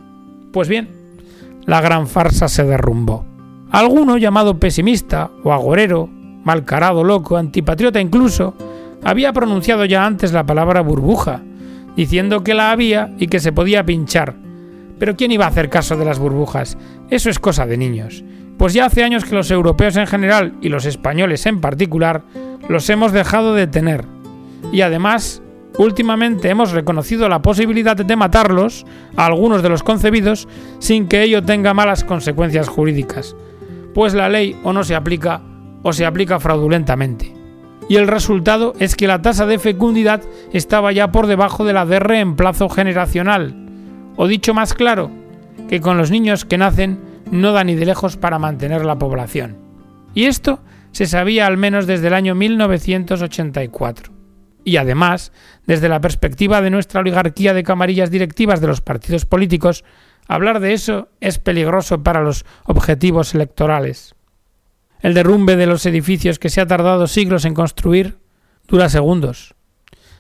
Pues 0.54 0.68
bien, 0.68 0.90
la 1.66 1.82
gran 1.82 2.08
farsa 2.08 2.48
se 2.48 2.64
derrumbó. 2.64 3.26
Alguno 3.72 4.18
llamado 4.18 4.60
pesimista 4.60 5.30
o 5.44 5.54
agorero, 5.54 6.08
malcarado, 6.44 7.04
loco, 7.04 7.38
antipatriota 7.38 8.00
incluso, 8.00 8.56
había 9.04 9.34
pronunciado 9.34 9.86
ya 9.86 10.06
antes 10.06 10.34
la 10.34 10.46
palabra 10.46 10.82
burbuja, 10.82 11.42
diciendo 11.96 12.44
que 12.44 12.54
la 12.54 12.72
había 12.72 13.12
y 13.18 13.28
que 13.28 13.40
se 13.40 13.52
podía 13.52 13.86
pinchar. 13.86 14.36
Pero 15.00 15.16
¿quién 15.16 15.32
iba 15.32 15.46
a 15.46 15.50
hacer 15.50 15.70
caso 15.70 15.98
de 15.98 16.06
las 16.06 16.20
burbujas? 16.20 16.78
Eso 17.10 17.30
es 17.30 17.40
cosa 17.40 17.66
de 17.66 17.78
niños. 17.78 18.24
Pues 18.58 18.74
ya 18.74 18.86
hace 18.86 19.04
años 19.04 19.24
que 19.24 19.36
los 19.36 19.50
europeos 19.50 19.96
en 19.96 20.06
general 20.06 20.54
y 20.62 20.68
los 20.70 20.86
españoles 20.86 21.46
en 21.46 21.62
particular 21.62 22.24
los 22.68 22.90
hemos 22.90 23.14
dejado 23.14 23.54
de 23.54 23.68
tener. 23.68 24.06
Y 24.74 24.82
además, 24.82 25.42
últimamente 25.78 26.50
hemos 26.50 26.72
reconocido 26.72 27.30
la 27.30 27.42
posibilidad 27.42 27.96
de 27.96 28.16
matarlos, 28.18 28.86
a 29.16 29.26
algunos 29.26 29.64
de 29.64 29.70
los 29.70 29.82
concebidos, 29.82 30.48
sin 30.80 31.08
que 31.08 31.24
ello 31.24 31.42
tenga 31.42 31.74
malas 31.74 32.04
consecuencias 32.04 32.68
jurídicas. 32.68 33.36
Pues 33.94 34.14
la 34.14 34.28
ley 34.28 34.60
o 34.64 34.74
no 34.74 34.84
se 34.84 34.96
aplica 34.96 35.42
o 35.82 35.94
se 35.94 36.06
aplica 36.06 36.40
fraudulentamente. 36.40 37.34
Y 37.88 37.96
el 37.96 38.08
resultado 38.08 38.74
es 38.78 38.96
que 38.96 39.08
la 39.08 39.22
tasa 39.22 39.46
de 39.46 39.58
fecundidad 39.58 40.22
estaba 40.54 40.92
ya 40.92 41.12
por 41.12 41.28
debajo 41.28 41.64
de 41.66 41.74
la 41.74 41.86
de 41.86 42.00
reemplazo 42.00 42.70
generacional. 42.70 43.69
O 44.22 44.28
dicho 44.28 44.54
más 44.54 44.74
claro, 44.74 45.10
que 45.70 45.80
con 45.80 45.98
los 45.98 46.12
niños 46.12 46.44
que 46.44 46.58
nacen 46.58 47.00
no 47.32 47.54
da 47.54 47.64
ni 47.64 47.76
de 47.76 47.86
lejos 47.86 48.18
para 48.18 48.38
mantener 48.38 48.84
la 48.84 49.00
población. 49.00 49.56
Y 50.14 50.26
esto 50.26 50.60
se 50.92 51.06
sabía 51.06 51.48
al 51.48 51.56
menos 51.56 51.88
desde 51.88 52.08
el 52.08 52.14
año 52.14 52.36
1984. 52.36 54.12
Y 54.66 54.76
además, 54.76 55.32
desde 55.68 55.88
la 55.88 56.02
perspectiva 56.02 56.62
de 56.62 56.70
nuestra 56.70 57.00
oligarquía 57.00 57.54
de 57.54 57.64
camarillas 57.64 58.12
directivas 58.12 58.60
de 58.60 58.68
los 58.68 58.82
partidos 58.82 59.26
políticos, 59.26 59.86
hablar 60.28 60.60
de 60.60 60.74
eso 60.74 61.08
es 61.22 61.40
peligroso 61.40 62.04
para 62.04 62.22
los 62.22 62.44
objetivos 62.66 63.34
electorales. 63.34 64.16
El 65.00 65.14
derrumbe 65.14 65.56
de 65.56 65.66
los 65.66 65.86
edificios 65.86 66.40
que 66.40 66.50
se 66.50 66.60
ha 66.60 66.68
tardado 66.68 67.08
siglos 67.08 67.46
en 67.46 67.54
construir 67.54 68.18
dura 68.68 68.90
segundos, 68.90 69.56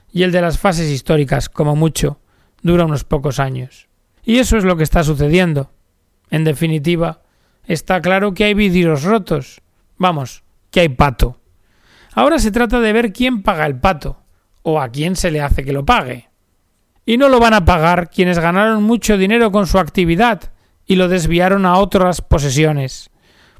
y 0.10 0.24
el 0.24 0.32
de 0.32 0.40
las 0.40 0.58
fases 0.58 0.90
históricas, 0.90 1.50
como 1.50 1.76
mucho, 1.76 2.22
dura 2.62 2.86
unos 2.86 3.04
pocos 3.04 3.42
años. 3.42 3.89
Y 4.24 4.38
eso 4.38 4.58
es 4.58 4.64
lo 4.64 4.76
que 4.78 4.84
está 4.84 5.04
sucediendo. 5.04 5.72
En 6.30 6.44
definitiva, 6.44 7.22
está 7.66 8.02
claro 8.02 8.34
que 8.34 8.46
hay 8.46 8.54
vidrios 8.54 9.04
rotos. 9.04 9.62
Vamos, 9.98 10.44
que 10.72 10.82
hay 10.82 10.90
pato. 10.90 11.40
Ahora 12.14 12.40
se 12.40 12.52
trata 12.52 12.80
de 12.80 12.94
ver 12.94 13.14
quién 13.14 13.44
paga 13.44 13.66
el 13.66 13.80
pato, 13.80 14.22
o 14.62 14.82
a 14.82 14.90
quién 14.90 15.16
se 15.16 15.32
le 15.32 15.42
hace 15.42 15.64
que 15.64 15.74
lo 15.74 15.86
pague. 15.86 16.30
Y 17.06 17.18
no 17.18 17.30
lo 17.30 17.40
van 17.40 17.54
a 17.54 17.66
pagar 17.66 18.10
quienes 18.10 18.40
ganaron 18.40 18.84
mucho 18.84 19.18
dinero 19.18 19.52
con 19.52 19.68
su 19.68 19.80
actividad 19.80 20.52
y 20.86 20.96
lo 20.96 21.08
desviaron 21.08 21.66
a 21.66 21.78
otras 21.78 22.22
posesiones. 22.22 23.10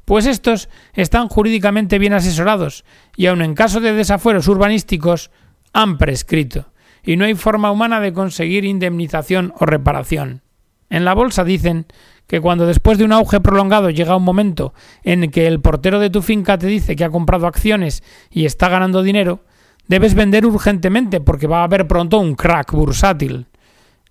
Pues 0.04 0.26
estos 0.26 0.68
están 0.94 1.28
jurídicamente 1.28 1.98
bien 1.98 2.12
asesorados 2.12 2.84
y 3.16 3.26
aun 3.26 3.42
en 3.42 3.54
caso 3.54 3.80
de 3.80 3.92
desafueros 3.92 4.48
urbanísticos 4.48 5.30
han 5.72 5.98
prescrito, 5.98 6.72
y 7.04 7.16
no 7.16 7.24
hay 7.24 7.34
forma 7.34 7.70
humana 7.70 8.00
de 8.00 8.12
conseguir 8.12 8.64
indemnización 8.64 9.52
o 9.58 9.66
reparación. 9.66 10.42
En 10.90 11.04
la 11.04 11.14
bolsa 11.14 11.44
dicen 11.44 11.86
que 12.26 12.40
cuando 12.40 12.66
después 12.66 12.98
de 12.98 13.04
un 13.04 13.12
auge 13.12 13.40
prolongado 13.40 13.90
llega 13.90 14.16
un 14.16 14.24
momento 14.24 14.74
en 15.02 15.30
que 15.30 15.46
el 15.46 15.60
portero 15.60 15.98
de 15.98 16.10
tu 16.10 16.20
finca 16.20 16.58
te 16.58 16.66
dice 16.66 16.96
que 16.96 17.04
ha 17.04 17.10
comprado 17.10 17.46
acciones 17.46 18.02
y 18.30 18.44
está 18.44 18.68
ganando 18.68 19.02
dinero, 19.02 19.44
debes 19.86 20.14
vender 20.14 20.44
urgentemente 20.46 21.20
porque 21.20 21.46
va 21.46 21.60
a 21.60 21.64
haber 21.64 21.88
pronto 21.88 22.18
un 22.18 22.34
crack 22.34 22.72
bursátil. 22.72 23.46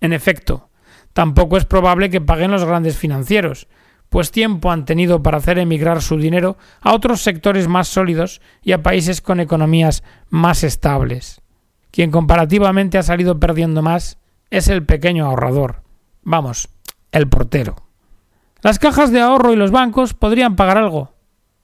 En 0.00 0.12
efecto, 0.12 0.68
tampoco 1.12 1.56
es 1.56 1.66
probable 1.66 2.10
que 2.10 2.20
paguen 2.20 2.50
los 2.50 2.64
grandes 2.64 2.96
financieros, 2.96 3.68
pues 4.08 4.30
tiempo 4.30 4.72
han 4.72 4.84
tenido 4.84 5.22
para 5.22 5.38
hacer 5.38 5.58
emigrar 5.58 6.02
su 6.02 6.16
dinero 6.16 6.58
a 6.80 6.94
otros 6.94 7.22
sectores 7.22 7.68
más 7.68 7.88
sólidos 7.88 8.40
y 8.62 8.72
a 8.72 8.82
países 8.82 9.20
con 9.20 9.38
economías 9.38 10.02
más 10.28 10.64
estables. 10.64 11.40
Quien 11.90 12.10
comparativamente 12.10 12.98
ha 12.98 13.02
salido 13.02 13.38
perdiendo 13.38 13.82
más 13.82 14.18
es 14.50 14.68
el 14.68 14.84
pequeño 14.84 15.26
ahorrador. 15.26 15.82
Vamos, 16.22 16.68
el 17.12 17.28
portero. 17.28 17.76
Las 18.62 18.78
cajas 18.78 19.10
de 19.10 19.20
ahorro 19.20 19.52
y 19.52 19.56
los 19.56 19.70
bancos 19.70 20.14
podrían 20.14 20.56
pagar 20.56 20.78
algo, 20.78 21.14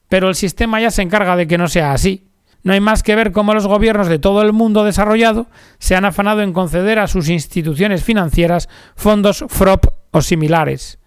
pero 0.08 0.28
el 0.28 0.34
sistema 0.34 0.80
ya 0.80 0.90
se 0.90 1.02
encarga 1.02 1.36
de 1.36 1.46
que 1.46 1.58
no 1.58 1.68
sea 1.68 1.92
así. 1.92 2.28
No 2.62 2.72
hay 2.72 2.80
más 2.80 3.02
que 3.02 3.14
ver 3.14 3.32
cómo 3.32 3.54
los 3.54 3.66
gobiernos 3.66 4.08
de 4.08 4.18
todo 4.18 4.42
el 4.42 4.52
mundo 4.52 4.82
desarrollado 4.82 5.46
se 5.78 5.94
han 5.94 6.04
afanado 6.04 6.42
en 6.42 6.52
conceder 6.52 6.98
a 6.98 7.06
sus 7.06 7.28
instituciones 7.28 8.02
financieras 8.02 8.68
fondos 8.96 9.44
FROP 9.48 9.86
o 10.10 10.22
similares. 10.22 10.98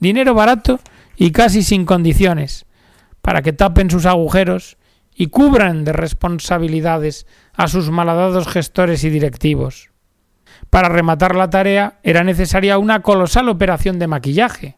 Dinero 0.00 0.34
barato 0.34 0.80
y 1.16 1.30
casi 1.30 1.62
sin 1.62 1.86
condiciones, 1.86 2.66
para 3.22 3.42
que 3.42 3.52
tapen 3.52 3.90
sus 3.90 4.06
agujeros 4.06 4.76
y 5.14 5.28
cubran 5.28 5.84
de 5.84 5.92
responsabilidades 5.92 7.26
a 7.54 7.68
sus 7.68 7.90
malhadados 7.90 8.46
gestores 8.46 9.02
y 9.04 9.10
directivos. 9.10 9.90
Para 10.70 10.88
rematar 10.88 11.34
la 11.34 11.50
tarea 11.50 11.98
era 12.02 12.24
necesaria 12.24 12.78
una 12.78 13.00
colosal 13.00 13.48
operación 13.48 13.98
de 13.98 14.06
maquillaje, 14.06 14.76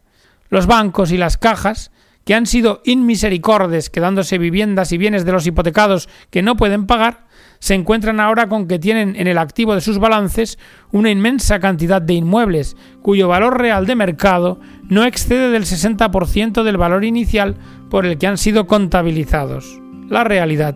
los 0.49 0.67
bancos 0.67 1.11
y 1.11 1.17
las 1.17 1.37
cajas, 1.37 1.91
que 2.25 2.35
han 2.35 2.45
sido 2.45 2.81
inmisericordes 2.85 3.89
quedándose 3.89 4.37
viviendas 4.37 4.91
y 4.91 4.97
bienes 4.97 5.25
de 5.25 5.31
los 5.31 5.47
hipotecados 5.47 6.07
que 6.29 6.41
no 6.41 6.55
pueden 6.55 6.85
pagar, 6.85 7.25
se 7.59 7.73
encuentran 7.73 8.19
ahora 8.19 8.47
con 8.47 8.67
que 8.67 8.79
tienen 8.79 9.15
en 9.15 9.27
el 9.27 9.37
activo 9.37 9.75
de 9.75 9.81
sus 9.81 9.99
balances 9.99 10.57
una 10.91 11.11
inmensa 11.11 11.59
cantidad 11.59 12.01
de 12.01 12.15
inmuebles 12.15 12.75
cuyo 13.01 13.27
valor 13.27 13.59
real 13.59 13.85
de 13.85 13.95
mercado 13.95 14.59
no 14.89 15.05
excede 15.05 15.51
del 15.51 15.63
60% 15.63 16.63
del 16.63 16.77
valor 16.77 17.05
inicial 17.05 17.57
por 17.89 18.05
el 18.05 18.17
que 18.17 18.27
han 18.27 18.37
sido 18.37 18.65
contabilizados. 18.65 19.79
La 20.09 20.23
realidad 20.23 20.75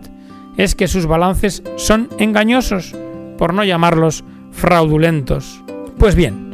es 0.56 0.74
que 0.74 0.88
sus 0.88 1.06
balances 1.06 1.62
son 1.76 2.08
engañosos, 2.18 2.94
por 3.36 3.52
no 3.52 3.64
llamarlos 3.64 4.24
fraudulentos. 4.56 5.62
Pues 5.98 6.14
bien, 6.14 6.46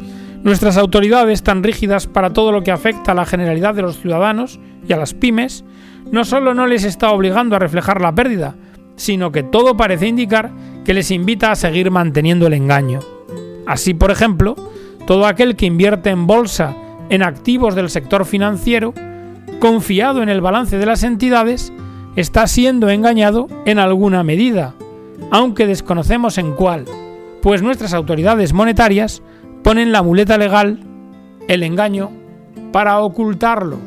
Nuestras 0.43 0.75
autoridades, 0.75 1.41
tan 1.41 1.63
rígidas 1.63 2.05
para 2.05 2.33
todo 2.33 2.51
lo 2.51 2.63
que 2.63 2.71
afecta 2.71 3.13
a 3.13 3.15
la 3.15 3.25
generalidad 3.25 3.75
de 3.75 3.81
los 3.81 4.01
ciudadanos 4.01 4.59
y 4.85 4.91
a 4.91 4.97
las 4.97 5.13
pymes, 5.13 5.63
no 6.11 6.25
solo 6.25 6.53
no 6.53 6.67
les 6.67 6.83
está 6.83 7.11
obligando 7.11 7.55
a 7.55 7.59
reflejar 7.59 8.01
la 8.01 8.13
pérdida, 8.13 8.55
sino 8.97 9.31
que 9.31 9.41
todo 9.41 9.77
parece 9.77 10.07
indicar 10.07 10.51
que 10.83 10.93
les 10.93 11.11
invita 11.11 11.49
a 11.49 11.55
seguir 11.55 11.91
manteniendo 11.91 12.47
el 12.47 12.53
engaño. 12.55 12.99
Así, 13.65 13.93
por 13.93 14.11
ejemplo, 14.11 14.55
todo 15.07 15.27
aquel 15.27 15.55
que 15.55 15.65
invierte 15.65 16.09
en 16.09 16.27
bolsa 16.27 16.75
en 17.09 17.23
activos 17.23 17.73
del 17.73 17.89
sector 17.89 18.25
financiero, 18.25 18.93
confiado 19.61 20.21
en 20.21 20.27
el 20.27 20.41
balance 20.41 20.77
de 20.77 20.85
las 20.85 21.03
entidades, 21.03 21.71
está 22.17 22.47
siendo 22.47 22.89
engañado 22.89 23.47
en 23.65 23.79
alguna 23.79 24.23
medida, 24.23 24.73
aunque 25.31 25.67
desconocemos 25.67 26.37
en 26.37 26.51
cuál, 26.51 26.83
pues 27.43 27.61
nuestras 27.61 27.93
autoridades 27.93 28.53
monetarias 28.53 29.21
ponen 29.63 29.91
la 29.91 30.01
muleta 30.01 30.37
legal, 30.37 30.79
el 31.49 31.63
engaño, 31.63 32.09
para 32.71 32.99
ocultarlo. 32.99 33.79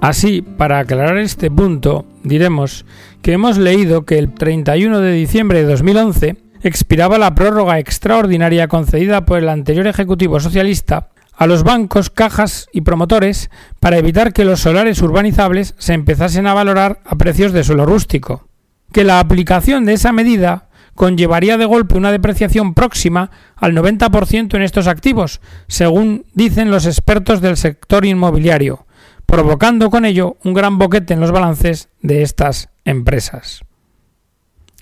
Así, 0.00 0.42
para 0.42 0.80
aclarar 0.80 1.16
este 1.18 1.52
punto, 1.52 2.04
diremos 2.24 2.84
que 3.22 3.32
hemos 3.32 3.58
leído 3.58 4.04
que 4.04 4.18
el 4.18 4.34
31 4.34 4.98
de 4.98 5.12
diciembre 5.12 5.60
de 5.60 5.70
2011 5.70 6.36
expiraba 6.62 7.16
la 7.16 7.32
prórroga 7.36 7.78
extraordinaria 7.78 8.66
concedida 8.66 9.24
por 9.24 9.38
el 9.38 9.48
anterior 9.48 9.86
Ejecutivo 9.86 10.40
Socialista 10.40 11.10
a 11.36 11.46
los 11.46 11.62
bancos, 11.62 12.10
cajas 12.10 12.68
y 12.72 12.80
promotores 12.80 13.50
para 13.78 13.98
evitar 13.98 14.32
que 14.32 14.44
los 14.44 14.60
solares 14.60 15.00
urbanizables 15.00 15.76
se 15.78 15.94
empezasen 15.94 16.48
a 16.48 16.54
valorar 16.54 16.98
a 17.04 17.14
precios 17.14 17.52
de 17.52 17.62
suelo 17.62 17.86
rústico. 17.86 18.48
Que 18.92 19.04
la 19.04 19.20
aplicación 19.20 19.84
de 19.84 19.92
esa 19.92 20.10
medida 20.10 20.69
conllevaría 21.00 21.56
de 21.56 21.64
golpe 21.64 21.96
una 21.96 22.12
depreciación 22.12 22.74
próxima 22.74 23.30
al 23.56 23.72
90% 23.72 24.54
en 24.54 24.60
estos 24.60 24.86
activos, 24.86 25.40
según 25.66 26.26
dicen 26.34 26.70
los 26.70 26.84
expertos 26.84 27.40
del 27.40 27.56
sector 27.56 28.04
inmobiliario, 28.04 28.84
provocando 29.24 29.88
con 29.88 30.04
ello 30.04 30.36
un 30.44 30.52
gran 30.52 30.76
boquete 30.76 31.14
en 31.14 31.20
los 31.20 31.32
balances 31.32 31.88
de 32.02 32.20
estas 32.20 32.68
empresas. 32.84 33.62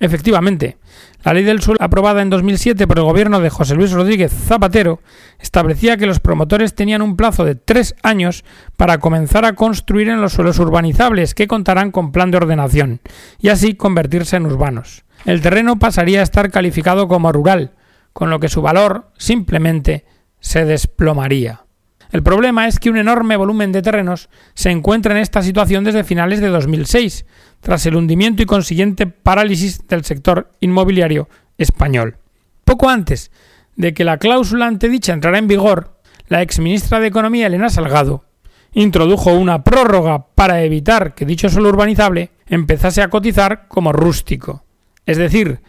Efectivamente, 0.01 0.79
la 1.23 1.35
ley 1.35 1.45
del 1.45 1.63
suelo 1.63 1.79
aprobada 1.81 2.21
en 2.21 2.31
2007 2.31 2.89
por 2.89 2.99
el 2.99 3.05
gobierno 3.05 3.39
de 3.39 3.51
José 3.51 3.77
Luis 3.77 3.93
Rodríguez 3.93 4.33
Zapatero 4.33 4.99
establecía 5.39 5.97
que 5.97 6.07
los 6.07 6.19
promotores 6.19 6.75
tenían 6.75 7.01
un 7.01 7.15
plazo 7.15 7.45
de 7.45 7.55
tres 7.55 7.95
años 8.03 8.45
para 8.77 8.99
comenzar 8.99 9.45
a 9.45 9.55
construir 9.55 10.09
en 10.09 10.21
los 10.21 10.33
suelos 10.33 10.59
urbanizables 10.59 11.37
que 11.37 11.47
contarán 11.47 11.93
con 11.93 12.11
plan 12.11 12.33
de 12.33 12.39
ordenación 12.39 12.99
y 13.39 13.51
así 13.51 13.75
convertirse 13.75 14.35
en 14.35 14.47
urbanos 14.47 15.05
el 15.25 15.41
terreno 15.41 15.79
pasaría 15.79 16.21
a 16.21 16.23
estar 16.23 16.51
calificado 16.51 17.09
como 17.09 17.33
rural, 17.33 17.73
con 18.13 18.31
lo 18.31 18.41
que 18.41 18.49
su 18.49 18.63
valor 18.63 19.11
simplemente 19.17 20.05
se 20.41 20.65
desplomaría. 20.65 21.65
El 22.11 22.23
problema 22.23 22.67
es 22.67 22.79
que 22.79 22.89
un 22.89 22.97
enorme 22.97 23.37
volumen 23.37 23.71
de 23.71 23.83
terrenos 23.83 24.31
se 24.55 24.71
encuentra 24.71 25.13
en 25.13 25.19
esta 25.19 25.43
situación 25.43 25.85
desde 25.85 26.05
finales 26.05 26.41
de 26.41 26.49
2006, 26.49 27.27
tras 27.61 27.85
el 27.87 27.97
hundimiento 27.97 28.43
y 28.43 28.47
consiguiente 28.47 29.07
parálisis 29.07 29.87
del 29.87 30.05
sector 30.05 30.53
inmobiliario 30.61 31.29
español. 31.59 32.17
Poco 32.65 32.89
antes 32.89 33.31
de 33.77 33.93
que 33.93 34.05
la 34.05 34.19
cláusula 34.19 34.67
antedicha 34.67 35.13
entrara 35.13 35.39
en 35.39 35.49
vigor, 35.49 36.01
la 36.29 36.43
exministra 36.43 36.99
de 37.01 37.09
Economía 37.09 37.47
Elena 37.47 37.69
Salgado 37.69 38.25
introdujo 38.73 39.33
una 39.33 39.65
prórroga 39.65 40.27
para 40.35 40.63
evitar 40.63 41.15
que 41.15 41.25
dicho 41.25 41.49
suelo 41.49 41.69
urbanizable 41.69 42.31
empezase 42.47 43.03
a 43.03 43.09
cotizar 43.09 43.67
como 43.69 43.93
rústico, 43.93 44.65
es 45.09 45.17
decir, 45.17 45.63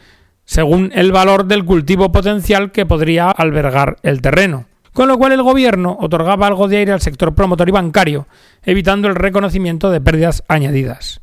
según 0.43 0.91
el 0.93 1.13
valor 1.13 1.45
del 1.45 1.63
cultivo 1.63 2.11
potencial 2.11 2.73
que 2.73 2.85
podría 2.85 3.31
albergar 3.31 3.95
el 4.03 4.21
terreno, 4.21 4.65
con 4.91 5.07
lo 5.07 5.17
cual 5.17 5.31
el 5.31 5.41
gobierno 5.41 5.95
otorgaba 5.97 6.45
algo 6.45 6.67
de 6.67 6.75
aire 6.75 6.91
al 6.91 6.99
sector 6.99 7.33
promotor 7.33 7.69
y 7.69 7.71
bancario, 7.71 8.27
evitando 8.63 9.07
el 9.07 9.15
reconocimiento 9.15 9.91
de 9.91 10.01
pérdidas 10.01 10.43
añadidas. 10.49 11.21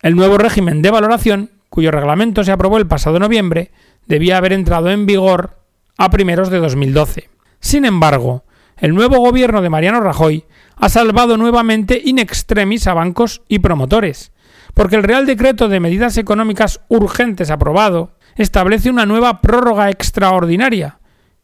El 0.00 0.16
nuevo 0.16 0.38
régimen 0.38 0.82
de 0.82 0.90
valoración, 0.90 1.52
cuyo 1.68 1.92
reglamento 1.92 2.42
se 2.42 2.50
aprobó 2.50 2.78
el 2.78 2.88
pasado 2.88 3.20
noviembre, 3.20 3.70
debía 4.08 4.38
haber 4.38 4.54
entrado 4.54 4.90
en 4.90 5.06
vigor 5.06 5.60
a 5.96 6.10
primeros 6.10 6.50
de 6.50 6.58
2012. 6.58 7.30
Sin 7.60 7.84
embargo, 7.84 8.42
el 8.76 8.92
nuevo 8.92 9.18
gobierno 9.18 9.62
de 9.62 9.70
Mariano 9.70 10.00
Rajoy 10.00 10.46
ha 10.74 10.88
salvado 10.88 11.36
nuevamente 11.36 12.02
in 12.04 12.18
extremis 12.18 12.88
a 12.88 12.94
bancos 12.94 13.42
y 13.46 13.60
promotores, 13.60 14.31
porque 14.74 14.96
el 14.96 15.02
Real 15.02 15.26
Decreto 15.26 15.68
de 15.68 15.80
Medidas 15.80 16.16
Económicas 16.16 16.80
Urgentes 16.88 17.50
aprobado 17.50 18.16
establece 18.36 18.90
una 18.90 19.06
nueva 19.06 19.40
prórroga 19.40 19.90
extraordinaria, 19.90 20.98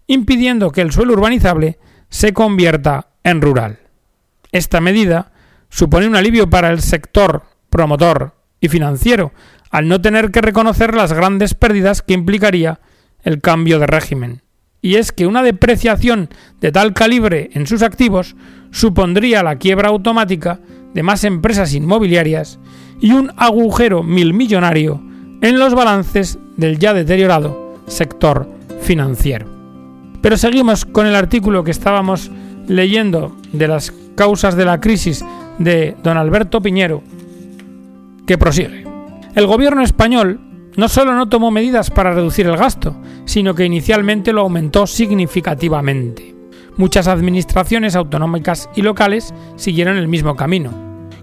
impidiendo 0.06 0.70
que 0.70 0.80
el 0.80 0.92
suelo 0.92 1.12
urbanizable 1.12 1.78
se 2.08 2.32
convierta 2.32 3.08
en 3.24 3.42
rural. 3.42 3.78
Esta 4.52 4.80
medida 4.80 5.32
supone 5.68 6.06
un 6.06 6.16
alivio 6.16 6.48
para 6.48 6.70
el 6.70 6.80
sector 6.80 7.42
promotor 7.68 8.34
y 8.60 8.68
financiero, 8.68 9.32
al 9.70 9.88
no 9.88 10.00
tener 10.00 10.30
que 10.30 10.40
reconocer 10.40 10.94
las 10.94 11.12
grandes 11.12 11.54
pérdidas 11.54 12.00
que 12.00 12.14
implicaría 12.14 12.80
el 13.22 13.40
cambio 13.40 13.78
de 13.78 13.86
régimen. 13.86 14.42
Y 14.80 14.94
es 14.94 15.12
que 15.12 15.26
una 15.26 15.42
depreciación 15.42 16.30
de 16.60 16.72
tal 16.72 16.94
calibre 16.94 17.50
en 17.52 17.66
sus 17.66 17.82
activos 17.82 18.36
supondría 18.70 19.42
la 19.42 19.56
quiebra 19.56 19.88
automática 19.88 20.60
de 20.94 21.02
más 21.02 21.24
empresas 21.24 21.74
inmobiliarias 21.74 22.58
y 23.00 23.12
un 23.12 23.32
agujero 23.36 24.02
milmillonario 24.02 25.00
en 25.40 25.58
los 25.58 25.74
balances 25.74 26.38
del 26.56 26.78
ya 26.78 26.94
deteriorado 26.94 27.76
sector 27.86 28.48
financiero. 28.80 29.46
Pero 30.20 30.36
seguimos 30.36 30.84
con 30.84 31.06
el 31.06 31.14
artículo 31.14 31.62
que 31.62 31.70
estábamos 31.70 32.30
leyendo 32.66 33.36
de 33.52 33.68
las 33.68 33.92
causas 34.14 34.56
de 34.56 34.64
la 34.64 34.80
crisis 34.80 35.24
de 35.58 35.96
don 36.02 36.16
Alberto 36.16 36.60
Piñero, 36.60 37.02
que 38.26 38.38
prosigue. 38.38 38.84
El 39.34 39.46
gobierno 39.46 39.82
español 39.82 40.40
no 40.76 40.88
solo 40.88 41.14
no 41.14 41.28
tomó 41.28 41.50
medidas 41.50 41.90
para 41.90 42.12
reducir 42.12 42.46
el 42.46 42.56
gasto, 42.56 42.96
sino 43.24 43.54
que 43.54 43.64
inicialmente 43.64 44.32
lo 44.32 44.42
aumentó 44.42 44.86
significativamente. 44.86 46.37
Muchas 46.78 47.08
administraciones 47.08 47.96
autonómicas 47.96 48.70
y 48.76 48.82
locales 48.82 49.34
siguieron 49.56 49.96
el 49.96 50.06
mismo 50.06 50.36
camino. 50.36 50.72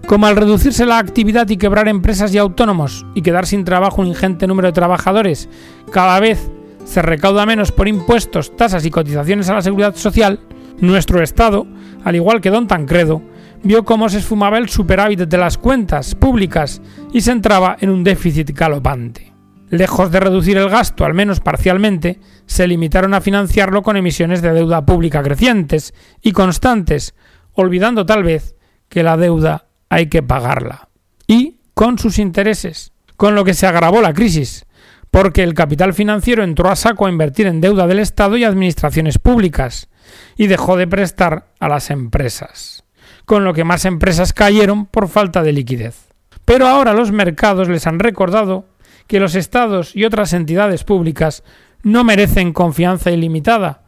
Como 0.06 0.26
al 0.26 0.36
reducirse 0.36 0.84
la 0.84 0.98
actividad 0.98 1.48
y 1.48 1.56
quebrar 1.56 1.88
empresas 1.88 2.34
y 2.34 2.38
autónomos 2.38 3.06
y 3.14 3.22
quedar 3.22 3.46
sin 3.46 3.64
trabajo 3.64 4.02
un 4.02 4.08
ingente 4.08 4.46
número 4.46 4.68
de 4.68 4.74
trabajadores, 4.74 5.48
cada 5.90 6.20
vez 6.20 6.50
se 6.84 7.00
recauda 7.00 7.46
menos 7.46 7.72
por 7.72 7.88
impuestos, 7.88 8.54
tasas 8.54 8.84
y 8.84 8.90
cotizaciones 8.90 9.48
a 9.48 9.54
la 9.54 9.62
seguridad 9.62 9.96
social, 9.96 10.40
nuestro 10.78 11.22
Estado, 11.22 11.66
al 12.04 12.16
igual 12.16 12.42
que 12.42 12.50
don 12.50 12.66
Tancredo, 12.66 13.22
vio 13.62 13.82
cómo 13.86 14.10
se 14.10 14.18
esfumaba 14.18 14.58
el 14.58 14.68
superávit 14.68 15.20
de 15.20 15.38
las 15.38 15.56
cuentas 15.56 16.14
públicas 16.14 16.82
y 17.14 17.22
se 17.22 17.32
entraba 17.32 17.78
en 17.80 17.88
un 17.88 18.04
déficit 18.04 18.50
galopante 18.50 19.35
lejos 19.70 20.10
de 20.10 20.20
reducir 20.20 20.56
el 20.58 20.68
gasto, 20.68 21.04
al 21.04 21.14
menos 21.14 21.40
parcialmente, 21.40 22.20
se 22.46 22.66
limitaron 22.66 23.14
a 23.14 23.20
financiarlo 23.20 23.82
con 23.82 23.96
emisiones 23.96 24.42
de 24.42 24.52
deuda 24.52 24.86
pública 24.86 25.22
crecientes 25.22 25.94
y 26.22 26.32
constantes, 26.32 27.14
olvidando 27.52 28.06
tal 28.06 28.22
vez 28.22 28.54
que 28.88 29.02
la 29.02 29.16
deuda 29.16 29.66
hay 29.88 30.06
que 30.06 30.22
pagarla. 30.22 30.88
Y 31.26 31.58
con 31.74 31.98
sus 31.98 32.18
intereses, 32.18 32.92
con 33.16 33.34
lo 33.34 33.44
que 33.44 33.54
se 33.54 33.66
agravó 33.66 34.00
la 34.00 34.14
crisis, 34.14 34.66
porque 35.10 35.42
el 35.42 35.54
capital 35.54 35.94
financiero 35.94 36.44
entró 36.44 36.70
a 36.70 36.76
saco 36.76 37.06
a 37.06 37.10
invertir 37.10 37.46
en 37.46 37.60
deuda 37.60 37.86
del 37.86 38.00
Estado 38.00 38.36
y 38.36 38.44
administraciones 38.44 39.18
públicas, 39.18 39.88
y 40.36 40.46
dejó 40.46 40.76
de 40.76 40.86
prestar 40.86 41.48
a 41.58 41.68
las 41.68 41.90
empresas, 41.90 42.84
con 43.24 43.44
lo 43.44 43.54
que 43.54 43.64
más 43.64 43.84
empresas 43.84 44.32
cayeron 44.32 44.86
por 44.86 45.08
falta 45.08 45.42
de 45.42 45.52
liquidez. 45.52 46.06
Pero 46.44 46.68
ahora 46.68 46.92
los 46.92 47.10
mercados 47.10 47.68
les 47.68 47.86
han 47.86 47.98
recordado 47.98 48.66
que 49.06 49.20
los 49.20 49.34
estados 49.34 49.94
y 49.94 50.04
otras 50.04 50.32
entidades 50.32 50.84
públicas 50.84 51.42
no 51.82 52.04
merecen 52.04 52.52
confianza 52.52 53.10
ilimitada, 53.10 53.84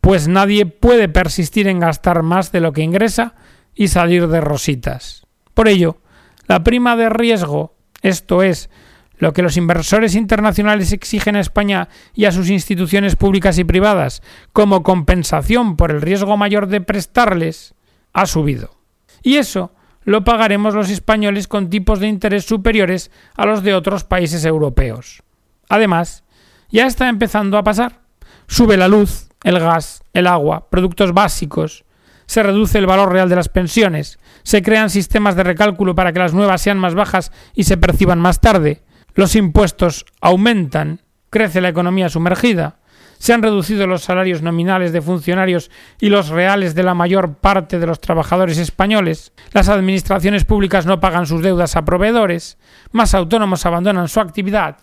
pues 0.00 0.28
nadie 0.28 0.66
puede 0.66 1.08
persistir 1.08 1.68
en 1.68 1.80
gastar 1.80 2.22
más 2.22 2.52
de 2.52 2.60
lo 2.60 2.72
que 2.72 2.82
ingresa 2.82 3.34
y 3.74 3.88
salir 3.88 4.28
de 4.28 4.40
rositas. 4.40 5.26
Por 5.54 5.68
ello, 5.68 5.98
la 6.46 6.62
prima 6.62 6.96
de 6.96 7.08
riesgo, 7.08 7.74
esto 8.02 8.42
es, 8.42 8.70
lo 9.18 9.32
que 9.32 9.42
los 9.42 9.56
inversores 9.56 10.14
internacionales 10.14 10.92
exigen 10.92 11.36
a 11.36 11.40
España 11.40 11.88
y 12.14 12.26
a 12.26 12.32
sus 12.32 12.50
instituciones 12.50 13.16
públicas 13.16 13.58
y 13.58 13.64
privadas 13.64 14.22
como 14.52 14.82
compensación 14.82 15.76
por 15.76 15.90
el 15.90 16.00
riesgo 16.00 16.36
mayor 16.36 16.68
de 16.68 16.80
prestarles, 16.80 17.74
ha 18.12 18.26
subido. 18.26 18.78
Y 19.22 19.36
eso 19.36 19.72
lo 20.08 20.24
pagaremos 20.24 20.72
los 20.72 20.88
españoles 20.88 21.48
con 21.48 21.68
tipos 21.68 22.00
de 22.00 22.08
interés 22.08 22.46
superiores 22.46 23.10
a 23.36 23.44
los 23.44 23.62
de 23.62 23.74
otros 23.74 24.04
países 24.04 24.42
europeos. 24.46 25.22
Además, 25.68 26.24
ya 26.70 26.86
está 26.86 27.10
empezando 27.10 27.58
a 27.58 27.62
pasar. 27.62 28.00
Sube 28.46 28.78
la 28.78 28.88
luz, 28.88 29.28
el 29.44 29.60
gas, 29.60 30.02
el 30.14 30.26
agua, 30.26 30.70
productos 30.70 31.12
básicos, 31.12 31.84
se 32.24 32.42
reduce 32.42 32.78
el 32.78 32.86
valor 32.86 33.12
real 33.12 33.28
de 33.28 33.36
las 33.36 33.50
pensiones, 33.50 34.18
se 34.44 34.62
crean 34.62 34.88
sistemas 34.88 35.36
de 35.36 35.44
recálculo 35.44 35.94
para 35.94 36.14
que 36.14 36.20
las 36.20 36.32
nuevas 36.32 36.62
sean 36.62 36.78
más 36.78 36.94
bajas 36.94 37.30
y 37.54 37.64
se 37.64 37.76
perciban 37.76 38.18
más 38.18 38.40
tarde, 38.40 38.80
los 39.14 39.36
impuestos 39.36 40.06
aumentan, 40.22 41.02
crece 41.28 41.60
la 41.60 41.68
economía 41.68 42.08
sumergida, 42.08 42.78
se 43.18 43.32
han 43.32 43.42
reducido 43.42 43.86
los 43.86 44.02
salarios 44.02 44.42
nominales 44.42 44.92
de 44.92 45.02
funcionarios 45.02 45.70
y 46.00 46.08
los 46.08 46.28
reales 46.28 46.74
de 46.74 46.82
la 46.82 46.94
mayor 46.94 47.34
parte 47.34 47.78
de 47.78 47.86
los 47.86 48.00
trabajadores 48.00 48.58
españoles, 48.58 49.32
las 49.52 49.68
administraciones 49.68 50.44
públicas 50.44 50.86
no 50.86 51.00
pagan 51.00 51.26
sus 51.26 51.42
deudas 51.42 51.76
a 51.76 51.84
proveedores, 51.84 52.58
más 52.92 53.14
autónomos 53.14 53.66
abandonan 53.66 54.08
su 54.08 54.20
actividad. 54.20 54.78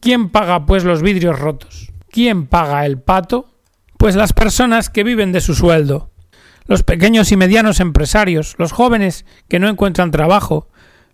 ¿Quién 0.00 0.30
paga, 0.30 0.66
pues, 0.66 0.84
los 0.84 1.02
vidrios 1.02 1.38
rotos? 1.38 1.92
¿Quién 2.10 2.46
paga 2.46 2.86
el 2.86 3.00
pato? 3.00 3.52
Pues 3.98 4.14
las 4.14 4.32
personas 4.32 4.90
que 4.90 5.04
viven 5.04 5.32
de 5.32 5.40
su 5.40 5.54
sueldo, 5.54 6.10
los 6.66 6.82
pequeños 6.82 7.32
y 7.32 7.36
medianos 7.36 7.80
empresarios, 7.80 8.54
los 8.58 8.72
jóvenes 8.72 9.24
que 9.48 9.58
no 9.58 9.68
encuentran 9.68 10.10
trabajo, 10.10 10.68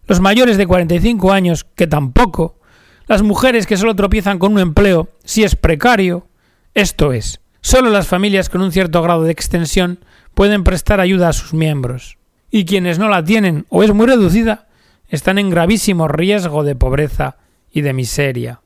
los 0.07 0.21
mayores 0.21 0.57
de 0.57 0.67
45 0.67 1.33
años 1.33 1.65
que 1.65 1.87
tampoco, 1.87 2.59
las 3.07 3.23
mujeres 3.23 3.67
que 3.67 3.77
solo 3.77 3.95
tropiezan 3.95 4.39
con 4.39 4.55
un 4.55 4.59
empleo 4.59 5.11
si 5.25 5.45
es 5.45 5.57
precario, 5.57 6.27
esto 6.75 7.13
es, 7.13 7.41
solo 7.61 7.91
las 7.91 8.07
familias 8.07 8.49
con 8.49 8.63
un 8.63 8.73
cierto 8.73 9.03
grado 9.03 9.25
de 9.25 9.33
extensión 9.33 9.99
pueden 10.35 10.65
prestar 10.65 11.01
ayuda 11.01 11.29
a 11.29 11.35
sus 11.35 11.53
miembros, 11.53 12.17
y 12.51 12.65
quienes 12.65 12.99
no 12.99 13.09
la 13.09 13.23
tienen 13.23 13.67
o 13.69 13.83
es 13.83 13.93
muy 13.93 14.07
reducida 14.07 14.69
están 15.09 15.39
en 15.39 15.51
gravísimo 15.51 16.09
riesgo 16.09 16.65
de 16.65 16.75
pobreza 16.75 17.37
y 17.71 17.83
de 17.83 17.93
miseria. 17.93 18.61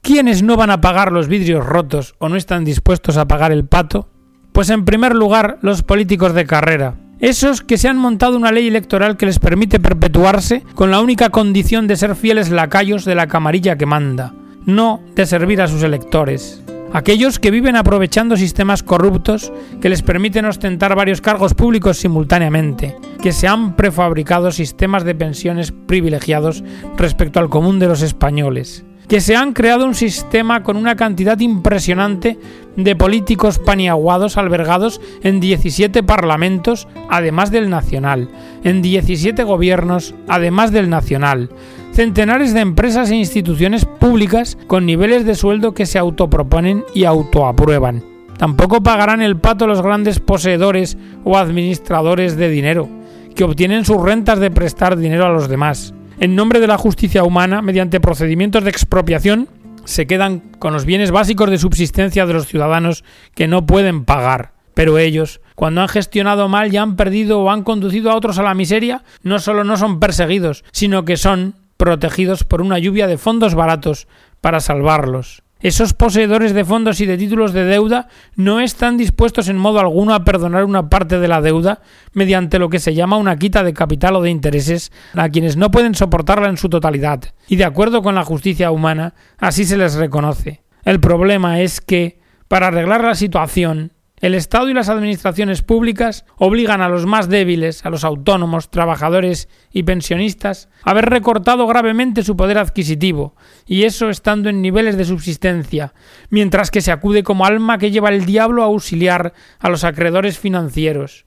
¿Quiénes 0.00 0.42
no 0.42 0.56
van 0.56 0.70
a 0.70 0.80
pagar 0.80 1.12
los 1.12 1.28
vidrios 1.28 1.64
rotos 1.64 2.16
o 2.18 2.28
no 2.28 2.36
están 2.36 2.64
dispuestos 2.64 3.16
a 3.16 3.28
pagar 3.28 3.52
el 3.52 3.64
pato? 3.64 4.08
Pues 4.50 4.68
en 4.70 4.84
primer 4.84 5.14
lugar 5.14 5.58
los 5.62 5.84
políticos 5.84 6.34
de 6.34 6.44
carrera, 6.44 6.96
esos 7.20 7.62
que 7.62 7.78
se 7.78 7.88
han 7.88 7.98
montado 7.98 8.36
una 8.36 8.50
ley 8.50 8.66
electoral 8.66 9.16
que 9.16 9.26
les 9.26 9.38
permite 9.38 9.78
perpetuarse 9.78 10.64
con 10.74 10.90
la 10.90 11.00
única 11.00 11.30
condición 11.30 11.86
de 11.86 11.94
ser 11.94 12.16
fieles 12.16 12.50
lacayos 12.50 13.04
de 13.04 13.14
la 13.14 13.28
camarilla 13.28 13.78
que 13.78 13.86
manda, 13.86 14.34
no 14.66 15.00
de 15.14 15.26
servir 15.26 15.62
a 15.62 15.68
sus 15.68 15.84
electores 15.84 16.61
aquellos 16.92 17.38
que 17.38 17.50
viven 17.50 17.76
aprovechando 17.76 18.36
sistemas 18.36 18.82
corruptos 18.82 19.52
que 19.80 19.88
les 19.88 20.02
permiten 20.02 20.44
ostentar 20.44 20.94
varios 20.94 21.20
cargos 21.20 21.54
públicos 21.54 21.98
simultáneamente, 21.98 22.96
que 23.22 23.32
se 23.32 23.48
han 23.48 23.76
prefabricado 23.76 24.52
sistemas 24.52 25.04
de 25.04 25.14
pensiones 25.14 25.72
privilegiados 25.72 26.62
respecto 26.96 27.40
al 27.40 27.48
común 27.48 27.78
de 27.78 27.88
los 27.88 28.02
españoles, 28.02 28.84
que 29.08 29.20
se 29.20 29.36
han 29.36 29.52
creado 29.52 29.84
un 29.84 29.94
sistema 29.94 30.62
con 30.62 30.76
una 30.76 30.96
cantidad 30.96 31.38
impresionante 31.38 32.38
de 32.76 32.96
políticos 32.96 33.58
paniaguados 33.58 34.36
albergados 34.36 35.00
en 35.22 35.40
17 35.40 36.02
parlamentos, 36.02 36.88
además 37.10 37.50
del 37.50 37.68
nacional, 37.68 38.28
en 38.64 38.82
17 38.82 39.42
gobiernos, 39.44 40.14
además 40.28 40.72
del 40.72 40.88
nacional, 40.88 41.50
centenares 41.92 42.54
de 42.54 42.60
empresas 42.60 43.10
e 43.10 43.16
instituciones 43.16 43.84
públicas 43.84 44.56
con 44.66 44.86
niveles 44.86 45.24
de 45.24 45.34
sueldo 45.34 45.74
que 45.74 45.86
se 45.86 45.98
autoproponen 45.98 46.84
y 46.94 47.04
autoaprueban. 47.04 48.02
Tampoco 48.38 48.82
pagarán 48.82 49.22
el 49.22 49.36
pato 49.36 49.66
los 49.66 49.82
grandes 49.82 50.18
poseedores 50.18 50.96
o 51.24 51.36
administradores 51.36 52.36
de 52.36 52.48
dinero, 52.48 52.88
que 53.36 53.44
obtienen 53.44 53.84
sus 53.84 54.02
rentas 54.02 54.40
de 54.40 54.50
prestar 54.50 54.96
dinero 54.96 55.26
a 55.26 55.30
los 55.30 55.48
demás. 55.48 55.94
En 56.18 56.34
nombre 56.34 56.60
de 56.60 56.66
la 56.66 56.78
justicia 56.78 57.24
humana, 57.24 57.62
mediante 57.62 58.00
procedimientos 58.00 58.64
de 58.64 58.70
expropiación, 58.70 59.48
se 59.84 60.06
quedan 60.06 60.40
con 60.58 60.72
los 60.72 60.84
bienes 60.84 61.10
básicos 61.10 61.50
de 61.50 61.58
subsistencia 61.58 62.26
de 62.26 62.32
los 62.32 62.46
ciudadanos 62.46 63.04
que 63.34 63.48
no 63.48 63.66
pueden 63.66 64.04
pagar. 64.04 64.52
Pero 64.74 64.98
ellos, 64.98 65.40
cuando 65.54 65.82
han 65.82 65.88
gestionado 65.88 66.48
mal 66.48 66.72
y 66.72 66.78
han 66.78 66.96
perdido 66.96 67.40
o 67.40 67.50
han 67.50 67.62
conducido 67.62 68.10
a 68.10 68.16
otros 68.16 68.38
a 68.38 68.42
la 68.42 68.54
miseria, 68.54 69.02
no 69.22 69.38
solo 69.38 69.64
no 69.64 69.76
son 69.76 70.00
perseguidos, 70.00 70.64
sino 70.72 71.04
que 71.04 71.16
son 71.16 71.54
protegidos 71.82 72.44
por 72.44 72.62
una 72.62 72.78
lluvia 72.78 73.08
de 73.08 73.18
fondos 73.18 73.56
baratos 73.56 74.06
para 74.40 74.60
salvarlos. 74.60 75.42
Esos 75.58 75.94
poseedores 75.94 76.54
de 76.54 76.64
fondos 76.64 77.00
y 77.00 77.06
de 77.06 77.18
títulos 77.18 77.52
de 77.52 77.64
deuda 77.64 78.06
no 78.36 78.60
están 78.60 78.96
dispuestos 78.96 79.48
en 79.48 79.56
modo 79.56 79.80
alguno 79.80 80.14
a 80.14 80.22
perdonar 80.22 80.64
una 80.64 80.88
parte 80.88 81.18
de 81.18 81.26
la 81.26 81.40
deuda 81.40 81.82
mediante 82.12 82.60
lo 82.60 82.68
que 82.68 82.78
se 82.78 82.94
llama 82.94 83.16
una 83.16 83.36
quita 83.36 83.64
de 83.64 83.74
capital 83.74 84.14
o 84.14 84.22
de 84.22 84.30
intereses 84.30 84.92
a 85.14 85.28
quienes 85.28 85.56
no 85.56 85.72
pueden 85.72 85.96
soportarla 85.96 86.48
en 86.48 86.56
su 86.56 86.68
totalidad, 86.68 87.24
y 87.48 87.56
de 87.56 87.64
acuerdo 87.64 88.00
con 88.00 88.14
la 88.14 88.22
justicia 88.22 88.70
humana, 88.70 89.14
así 89.38 89.64
se 89.64 89.76
les 89.76 89.94
reconoce. 89.94 90.62
El 90.84 91.00
problema 91.00 91.62
es 91.62 91.80
que, 91.80 92.20
para 92.46 92.68
arreglar 92.68 93.02
la 93.02 93.16
situación, 93.16 93.92
el 94.22 94.36
Estado 94.36 94.68
y 94.68 94.72
las 94.72 94.88
administraciones 94.88 95.62
públicas 95.62 96.24
obligan 96.36 96.80
a 96.80 96.88
los 96.88 97.06
más 97.06 97.28
débiles, 97.28 97.84
a 97.84 97.90
los 97.90 98.04
autónomos, 98.04 98.70
trabajadores 98.70 99.48
y 99.72 99.82
pensionistas, 99.82 100.68
a 100.84 100.92
haber 100.92 101.06
recortado 101.06 101.66
gravemente 101.66 102.22
su 102.22 102.36
poder 102.36 102.56
adquisitivo, 102.58 103.34
y 103.66 103.82
eso 103.82 104.10
estando 104.10 104.48
en 104.48 104.62
niveles 104.62 104.96
de 104.96 105.06
subsistencia, 105.06 105.92
mientras 106.30 106.70
que 106.70 106.82
se 106.82 106.92
acude 106.92 107.24
como 107.24 107.44
alma 107.44 107.78
que 107.78 107.90
lleva 107.90 108.10
el 108.10 108.24
diablo 108.24 108.62
a 108.62 108.66
auxiliar 108.66 109.32
a 109.58 109.68
los 109.68 109.82
acreedores 109.82 110.38
financieros, 110.38 111.26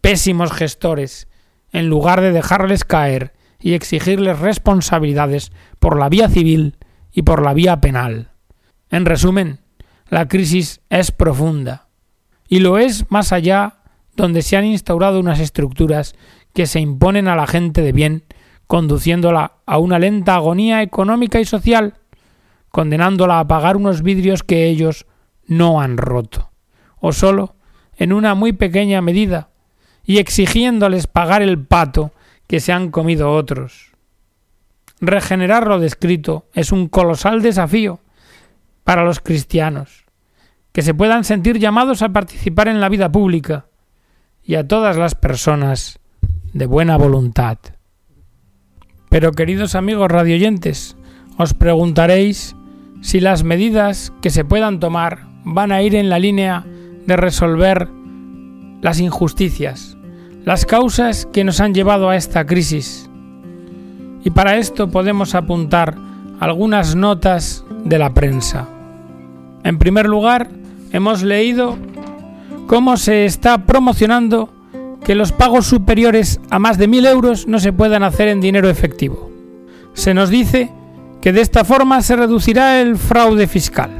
pésimos 0.00 0.52
gestores, 0.52 1.26
en 1.72 1.88
lugar 1.88 2.20
de 2.20 2.30
dejarles 2.30 2.84
caer 2.84 3.32
y 3.58 3.74
exigirles 3.74 4.38
responsabilidades 4.38 5.50
por 5.80 5.98
la 5.98 6.08
vía 6.08 6.28
civil 6.28 6.76
y 7.10 7.22
por 7.22 7.42
la 7.42 7.52
vía 7.52 7.80
penal. 7.80 8.30
En 8.90 9.06
resumen, 9.06 9.58
la 10.08 10.28
crisis 10.28 10.80
es 10.88 11.10
profunda 11.10 11.87
y 12.48 12.60
lo 12.60 12.78
es 12.78 13.10
más 13.10 13.32
allá 13.32 13.76
donde 14.16 14.42
se 14.42 14.56
han 14.56 14.64
instaurado 14.64 15.20
unas 15.20 15.38
estructuras 15.38 16.16
que 16.54 16.66
se 16.66 16.80
imponen 16.80 17.28
a 17.28 17.36
la 17.36 17.46
gente 17.46 17.82
de 17.82 17.92
bien, 17.92 18.24
conduciéndola 18.66 19.52
a 19.64 19.78
una 19.78 19.98
lenta 19.98 20.34
agonía 20.34 20.82
económica 20.82 21.40
y 21.40 21.44
social, 21.44 21.94
condenándola 22.70 23.38
a 23.38 23.46
pagar 23.46 23.76
unos 23.76 24.02
vidrios 24.02 24.42
que 24.42 24.66
ellos 24.66 25.06
no 25.46 25.80
han 25.80 25.98
roto, 25.98 26.50
o 26.98 27.12
solo 27.12 27.54
en 27.96 28.12
una 28.12 28.34
muy 28.34 28.52
pequeña 28.52 29.00
medida, 29.02 29.50
y 30.04 30.18
exigiéndoles 30.18 31.06
pagar 31.06 31.42
el 31.42 31.64
pato 31.64 32.12
que 32.46 32.60
se 32.60 32.72
han 32.72 32.90
comido 32.90 33.32
otros. 33.32 33.92
Regenerar 35.00 35.66
lo 35.66 35.78
descrito 35.78 36.46
es 36.54 36.72
un 36.72 36.88
colosal 36.88 37.40
desafío 37.42 38.00
para 38.84 39.04
los 39.04 39.20
cristianos 39.20 40.07
que 40.78 40.82
se 40.82 40.94
puedan 40.94 41.24
sentir 41.24 41.58
llamados 41.58 42.02
a 42.02 42.10
participar 42.10 42.68
en 42.68 42.80
la 42.80 42.88
vida 42.88 43.10
pública 43.10 43.66
y 44.44 44.54
a 44.54 44.68
todas 44.68 44.96
las 44.96 45.16
personas 45.16 45.98
de 46.52 46.66
buena 46.66 46.96
voluntad. 46.96 47.58
Pero 49.08 49.32
queridos 49.32 49.74
amigos 49.74 50.08
radioyentes, 50.08 50.96
os 51.36 51.52
preguntaréis 51.52 52.54
si 53.00 53.18
las 53.18 53.42
medidas 53.42 54.12
que 54.22 54.30
se 54.30 54.44
puedan 54.44 54.78
tomar 54.78 55.26
van 55.42 55.72
a 55.72 55.82
ir 55.82 55.96
en 55.96 56.08
la 56.08 56.20
línea 56.20 56.64
de 57.08 57.16
resolver 57.16 57.88
las 58.80 59.00
injusticias, 59.00 59.96
las 60.44 60.64
causas 60.64 61.26
que 61.26 61.42
nos 61.42 61.58
han 61.58 61.74
llevado 61.74 62.08
a 62.08 62.14
esta 62.14 62.46
crisis. 62.46 63.10
Y 64.22 64.30
para 64.30 64.58
esto 64.58 64.92
podemos 64.92 65.34
apuntar 65.34 65.96
algunas 66.38 66.94
notas 66.94 67.64
de 67.84 67.98
la 67.98 68.14
prensa. 68.14 68.68
En 69.64 69.78
primer 69.78 70.06
lugar, 70.06 70.48
hemos 70.92 71.22
leído 71.22 71.76
cómo 72.66 72.96
se 72.96 73.24
está 73.24 73.64
promocionando 73.66 74.50
que 75.04 75.14
los 75.14 75.32
pagos 75.32 75.66
superiores 75.66 76.40
a 76.50 76.58
más 76.58 76.78
de 76.78 76.88
mil 76.88 77.06
euros 77.06 77.46
no 77.46 77.58
se 77.60 77.72
puedan 77.72 78.02
hacer 78.02 78.28
en 78.28 78.40
dinero 78.40 78.68
efectivo. 78.68 79.30
Se 79.94 80.14
nos 80.14 80.28
dice 80.28 80.70
que 81.20 81.32
de 81.32 81.40
esta 81.40 81.64
forma 81.64 82.02
se 82.02 82.16
reducirá 82.16 82.80
el 82.80 82.96
fraude 82.96 83.46
fiscal. 83.46 83.90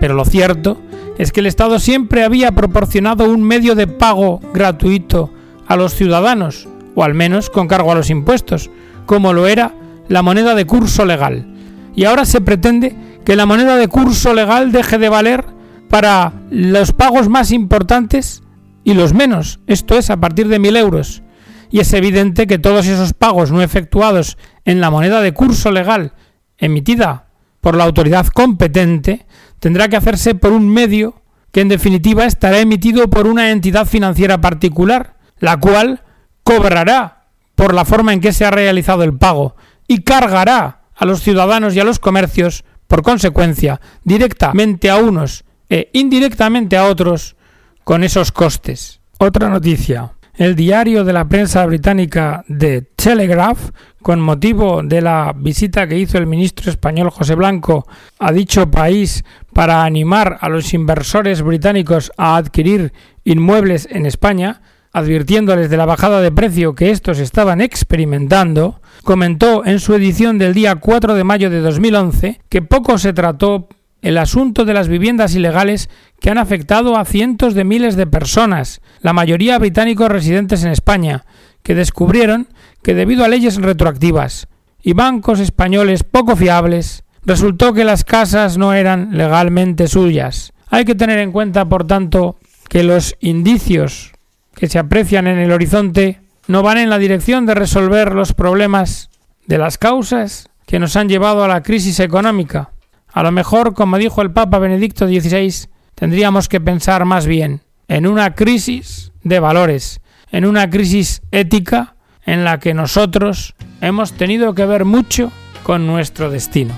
Pero 0.00 0.14
lo 0.14 0.24
cierto 0.24 0.78
es 1.18 1.32
que 1.32 1.40
el 1.40 1.46
Estado 1.46 1.78
siempre 1.78 2.24
había 2.24 2.52
proporcionado 2.52 3.30
un 3.30 3.42
medio 3.42 3.74
de 3.74 3.86
pago 3.86 4.40
gratuito 4.54 5.30
a 5.66 5.76
los 5.76 5.94
ciudadanos, 5.94 6.68
o 6.94 7.04
al 7.04 7.14
menos 7.14 7.50
con 7.50 7.68
cargo 7.68 7.92
a 7.92 7.94
los 7.94 8.10
impuestos, 8.10 8.70
como 9.06 9.32
lo 9.32 9.46
era 9.46 9.74
la 10.08 10.22
moneda 10.22 10.54
de 10.54 10.66
curso 10.66 11.04
legal. 11.04 11.46
Y 11.94 12.04
ahora 12.04 12.24
se 12.24 12.40
pretende 12.40 12.96
que 13.24 13.36
la 13.36 13.46
moneda 13.46 13.76
de 13.76 13.88
curso 13.88 14.34
legal 14.34 14.72
deje 14.72 14.98
de 14.98 15.08
valer 15.08 15.44
para 15.90 16.32
los 16.50 16.92
pagos 16.92 17.28
más 17.28 17.50
importantes 17.50 18.42
y 18.84 18.94
los 18.94 19.12
menos, 19.12 19.58
esto 19.66 19.98
es 19.98 20.08
a 20.08 20.18
partir 20.18 20.48
de 20.48 20.60
mil 20.60 20.76
euros. 20.76 21.22
Y 21.68 21.80
es 21.80 21.92
evidente 21.92 22.46
que 22.46 22.58
todos 22.58 22.86
esos 22.86 23.12
pagos 23.12 23.50
no 23.50 23.60
efectuados 23.60 24.38
en 24.64 24.80
la 24.80 24.90
moneda 24.90 25.20
de 25.20 25.34
curso 25.34 25.70
legal 25.70 26.14
emitida 26.58 27.26
por 27.60 27.76
la 27.76 27.84
autoridad 27.84 28.26
competente 28.28 29.26
tendrá 29.58 29.88
que 29.88 29.96
hacerse 29.96 30.34
por 30.34 30.52
un 30.52 30.68
medio 30.68 31.22
que 31.52 31.60
en 31.60 31.68
definitiva 31.68 32.24
estará 32.24 32.60
emitido 32.60 33.10
por 33.10 33.26
una 33.26 33.50
entidad 33.50 33.86
financiera 33.86 34.40
particular, 34.40 35.16
la 35.38 35.58
cual 35.58 36.02
cobrará 36.44 37.24
por 37.56 37.74
la 37.74 37.84
forma 37.84 38.12
en 38.12 38.20
que 38.20 38.32
se 38.32 38.44
ha 38.44 38.50
realizado 38.50 39.02
el 39.02 39.16
pago 39.16 39.56
y 39.88 40.02
cargará 40.02 40.82
a 40.94 41.04
los 41.04 41.22
ciudadanos 41.22 41.74
y 41.74 41.80
a 41.80 41.84
los 41.84 41.98
comercios, 41.98 42.64
por 42.86 43.02
consecuencia, 43.02 43.80
directamente 44.04 44.88
a 44.90 44.96
unos 44.96 45.44
e 45.70 45.88
indirectamente 45.94 46.76
a 46.76 46.84
otros 46.84 47.36
con 47.84 48.04
esos 48.04 48.32
costes. 48.32 49.00
Otra 49.18 49.48
noticia. 49.48 50.12
El 50.34 50.56
diario 50.56 51.04
de 51.04 51.12
la 51.12 51.28
prensa 51.28 51.64
británica 51.66 52.44
The 52.46 52.82
Telegraph, 52.96 53.70
con 54.02 54.20
motivo 54.20 54.82
de 54.82 55.02
la 55.02 55.34
visita 55.36 55.86
que 55.86 55.98
hizo 55.98 56.18
el 56.18 56.26
ministro 56.26 56.70
español 56.70 57.10
José 57.10 57.34
Blanco 57.34 57.86
a 58.18 58.32
dicho 58.32 58.70
país 58.70 59.22
para 59.52 59.84
animar 59.84 60.38
a 60.40 60.48
los 60.48 60.72
inversores 60.72 61.42
británicos 61.42 62.10
a 62.16 62.36
adquirir 62.36 62.92
inmuebles 63.24 63.86
en 63.90 64.06
España, 64.06 64.62
advirtiéndoles 64.92 65.68
de 65.68 65.76
la 65.76 65.86
bajada 65.86 66.20
de 66.20 66.32
precio 66.32 66.74
que 66.74 66.90
estos 66.90 67.18
estaban 67.18 67.60
experimentando, 67.60 68.80
comentó 69.04 69.64
en 69.66 69.78
su 69.78 69.94
edición 69.94 70.38
del 70.38 70.54
día 70.54 70.76
4 70.76 71.14
de 71.14 71.24
mayo 71.24 71.50
de 71.50 71.60
2011 71.60 72.40
que 72.48 72.62
poco 72.62 72.98
se 72.98 73.12
trató 73.12 73.68
el 74.02 74.18
asunto 74.18 74.64
de 74.64 74.74
las 74.74 74.88
viviendas 74.88 75.34
ilegales 75.34 75.90
que 76.20 76.30
han 76.30 76.38
afectado 76.38 76.96
a 76.96 77.04
cientos 77.04 77.54
de 77.54 77.64
miles 77.64 77.96
de 77.96 78.06
personas, 78.06 78.80
la 79.00 79.12
mayoría 79.12 79.58
británicos 79.58 80.08
residentes 80.08 80.64
en 80.64 80.70
España, 80.70 81.24
que 81.62 81.74
descubrieron 81.74 82.48
que 82.82 82.94
debido 82.94 83.24
a 83.24 83.28
leyes 83.28 83.56
retroactivas 83.56 84.48
y 84.82 84.94
bancos 84.94 85.40
españoles 85.40 86.02
poco 86.02 86.36
fiables, 86.36 87.04
resultó 87.24 87.74
que 87.74 87.84
las 87.84 88.04
casas 88.04 88.56
no 88.56 88.72
eran 88.72 89.16
legalmente 89.16 89.88
suyas. 89.88 90.52
Hay 90.68 90.84
que 90.84 90.94
tener 90.94 91.18
en 91.18 91.32
cuenta, 91.32 91.68
por 91.68 91.86
tanto, 91.86 92.36
que 92.68 92.82
los 92.82 93.16
indicios 93.20 94.12
que 94.54 94.68
se 94.68 94.78
aprecian 94.78 95.26
en 95.26 95.38
el 95.38 95.52
horizonte 95.52 96.20
no 96.46 96.62
van 96.62 96.78
en 96.78 96.90
la 96.90 96.98
dirección 96.98 97.46
de 97.46 97.54
resolver 97.54 98.14
los 98.14 98.32
problemas 98.32 99.10
de 99.46 99.58
las 99.58 99.78
causas 99.78 100.48
que 100.66 100.78
nos 100.78 100.96
han 100.96 101.08
llevado 101.08 101.44
a 101.44 101.48
la 101.48 101.62
crisis 101.62 102.00
económica, 102.00 102.70
a 103.12 103.22
lo 103.22 103.32
mejor, 103.32 103.74
como 103.74 103.98
dijo 103.98 104.22
el 104.22 104.30
Papa 104.30 104.58
Benedicto 104.58 105.06
XVI, 105.06 105.68
tendríamos 105.94 106.48
que 106.48 106.60
pensar 106.60 107.04
más 107.04 107.26
bien 107.26 107.60
en 107.88 108.06
una 108.06 108.34
crisis 108.34 109.12
de 109.22 109.40
valores, 109.40 110.00
en 110.30 110.44
una 110.44 110.70
crisis 110.70 111.22
ética 111.30 111.96
en 112.24 112.44
la 112.44 112.58
que 112.58 112.74
nosotros 112.74 113.54
hemos 113.80 114.12
tenido 114.12 114.54
que 114.54 114.66
ver 114.66 114.84
mucho 114.84 115.32
con 115.62 115.86
nuestro 115.86 116.30
destino. 116.30 116.74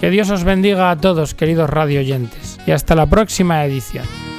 Que 0.00 0.10
Dios 0.10 0.30
os 0.30 0.44
bendiga 0.44 0.90
a 0.90 0.96
todos, 0.96 1.34
queridos 1.34 1.68
radio 1.68 2.00
oyentes, 2.00 2.58
y 2.66 2.70
hasta 2.70 2.94
la 2.94 3.06
próxima 3.06 3.64
edición. 3.64 4.29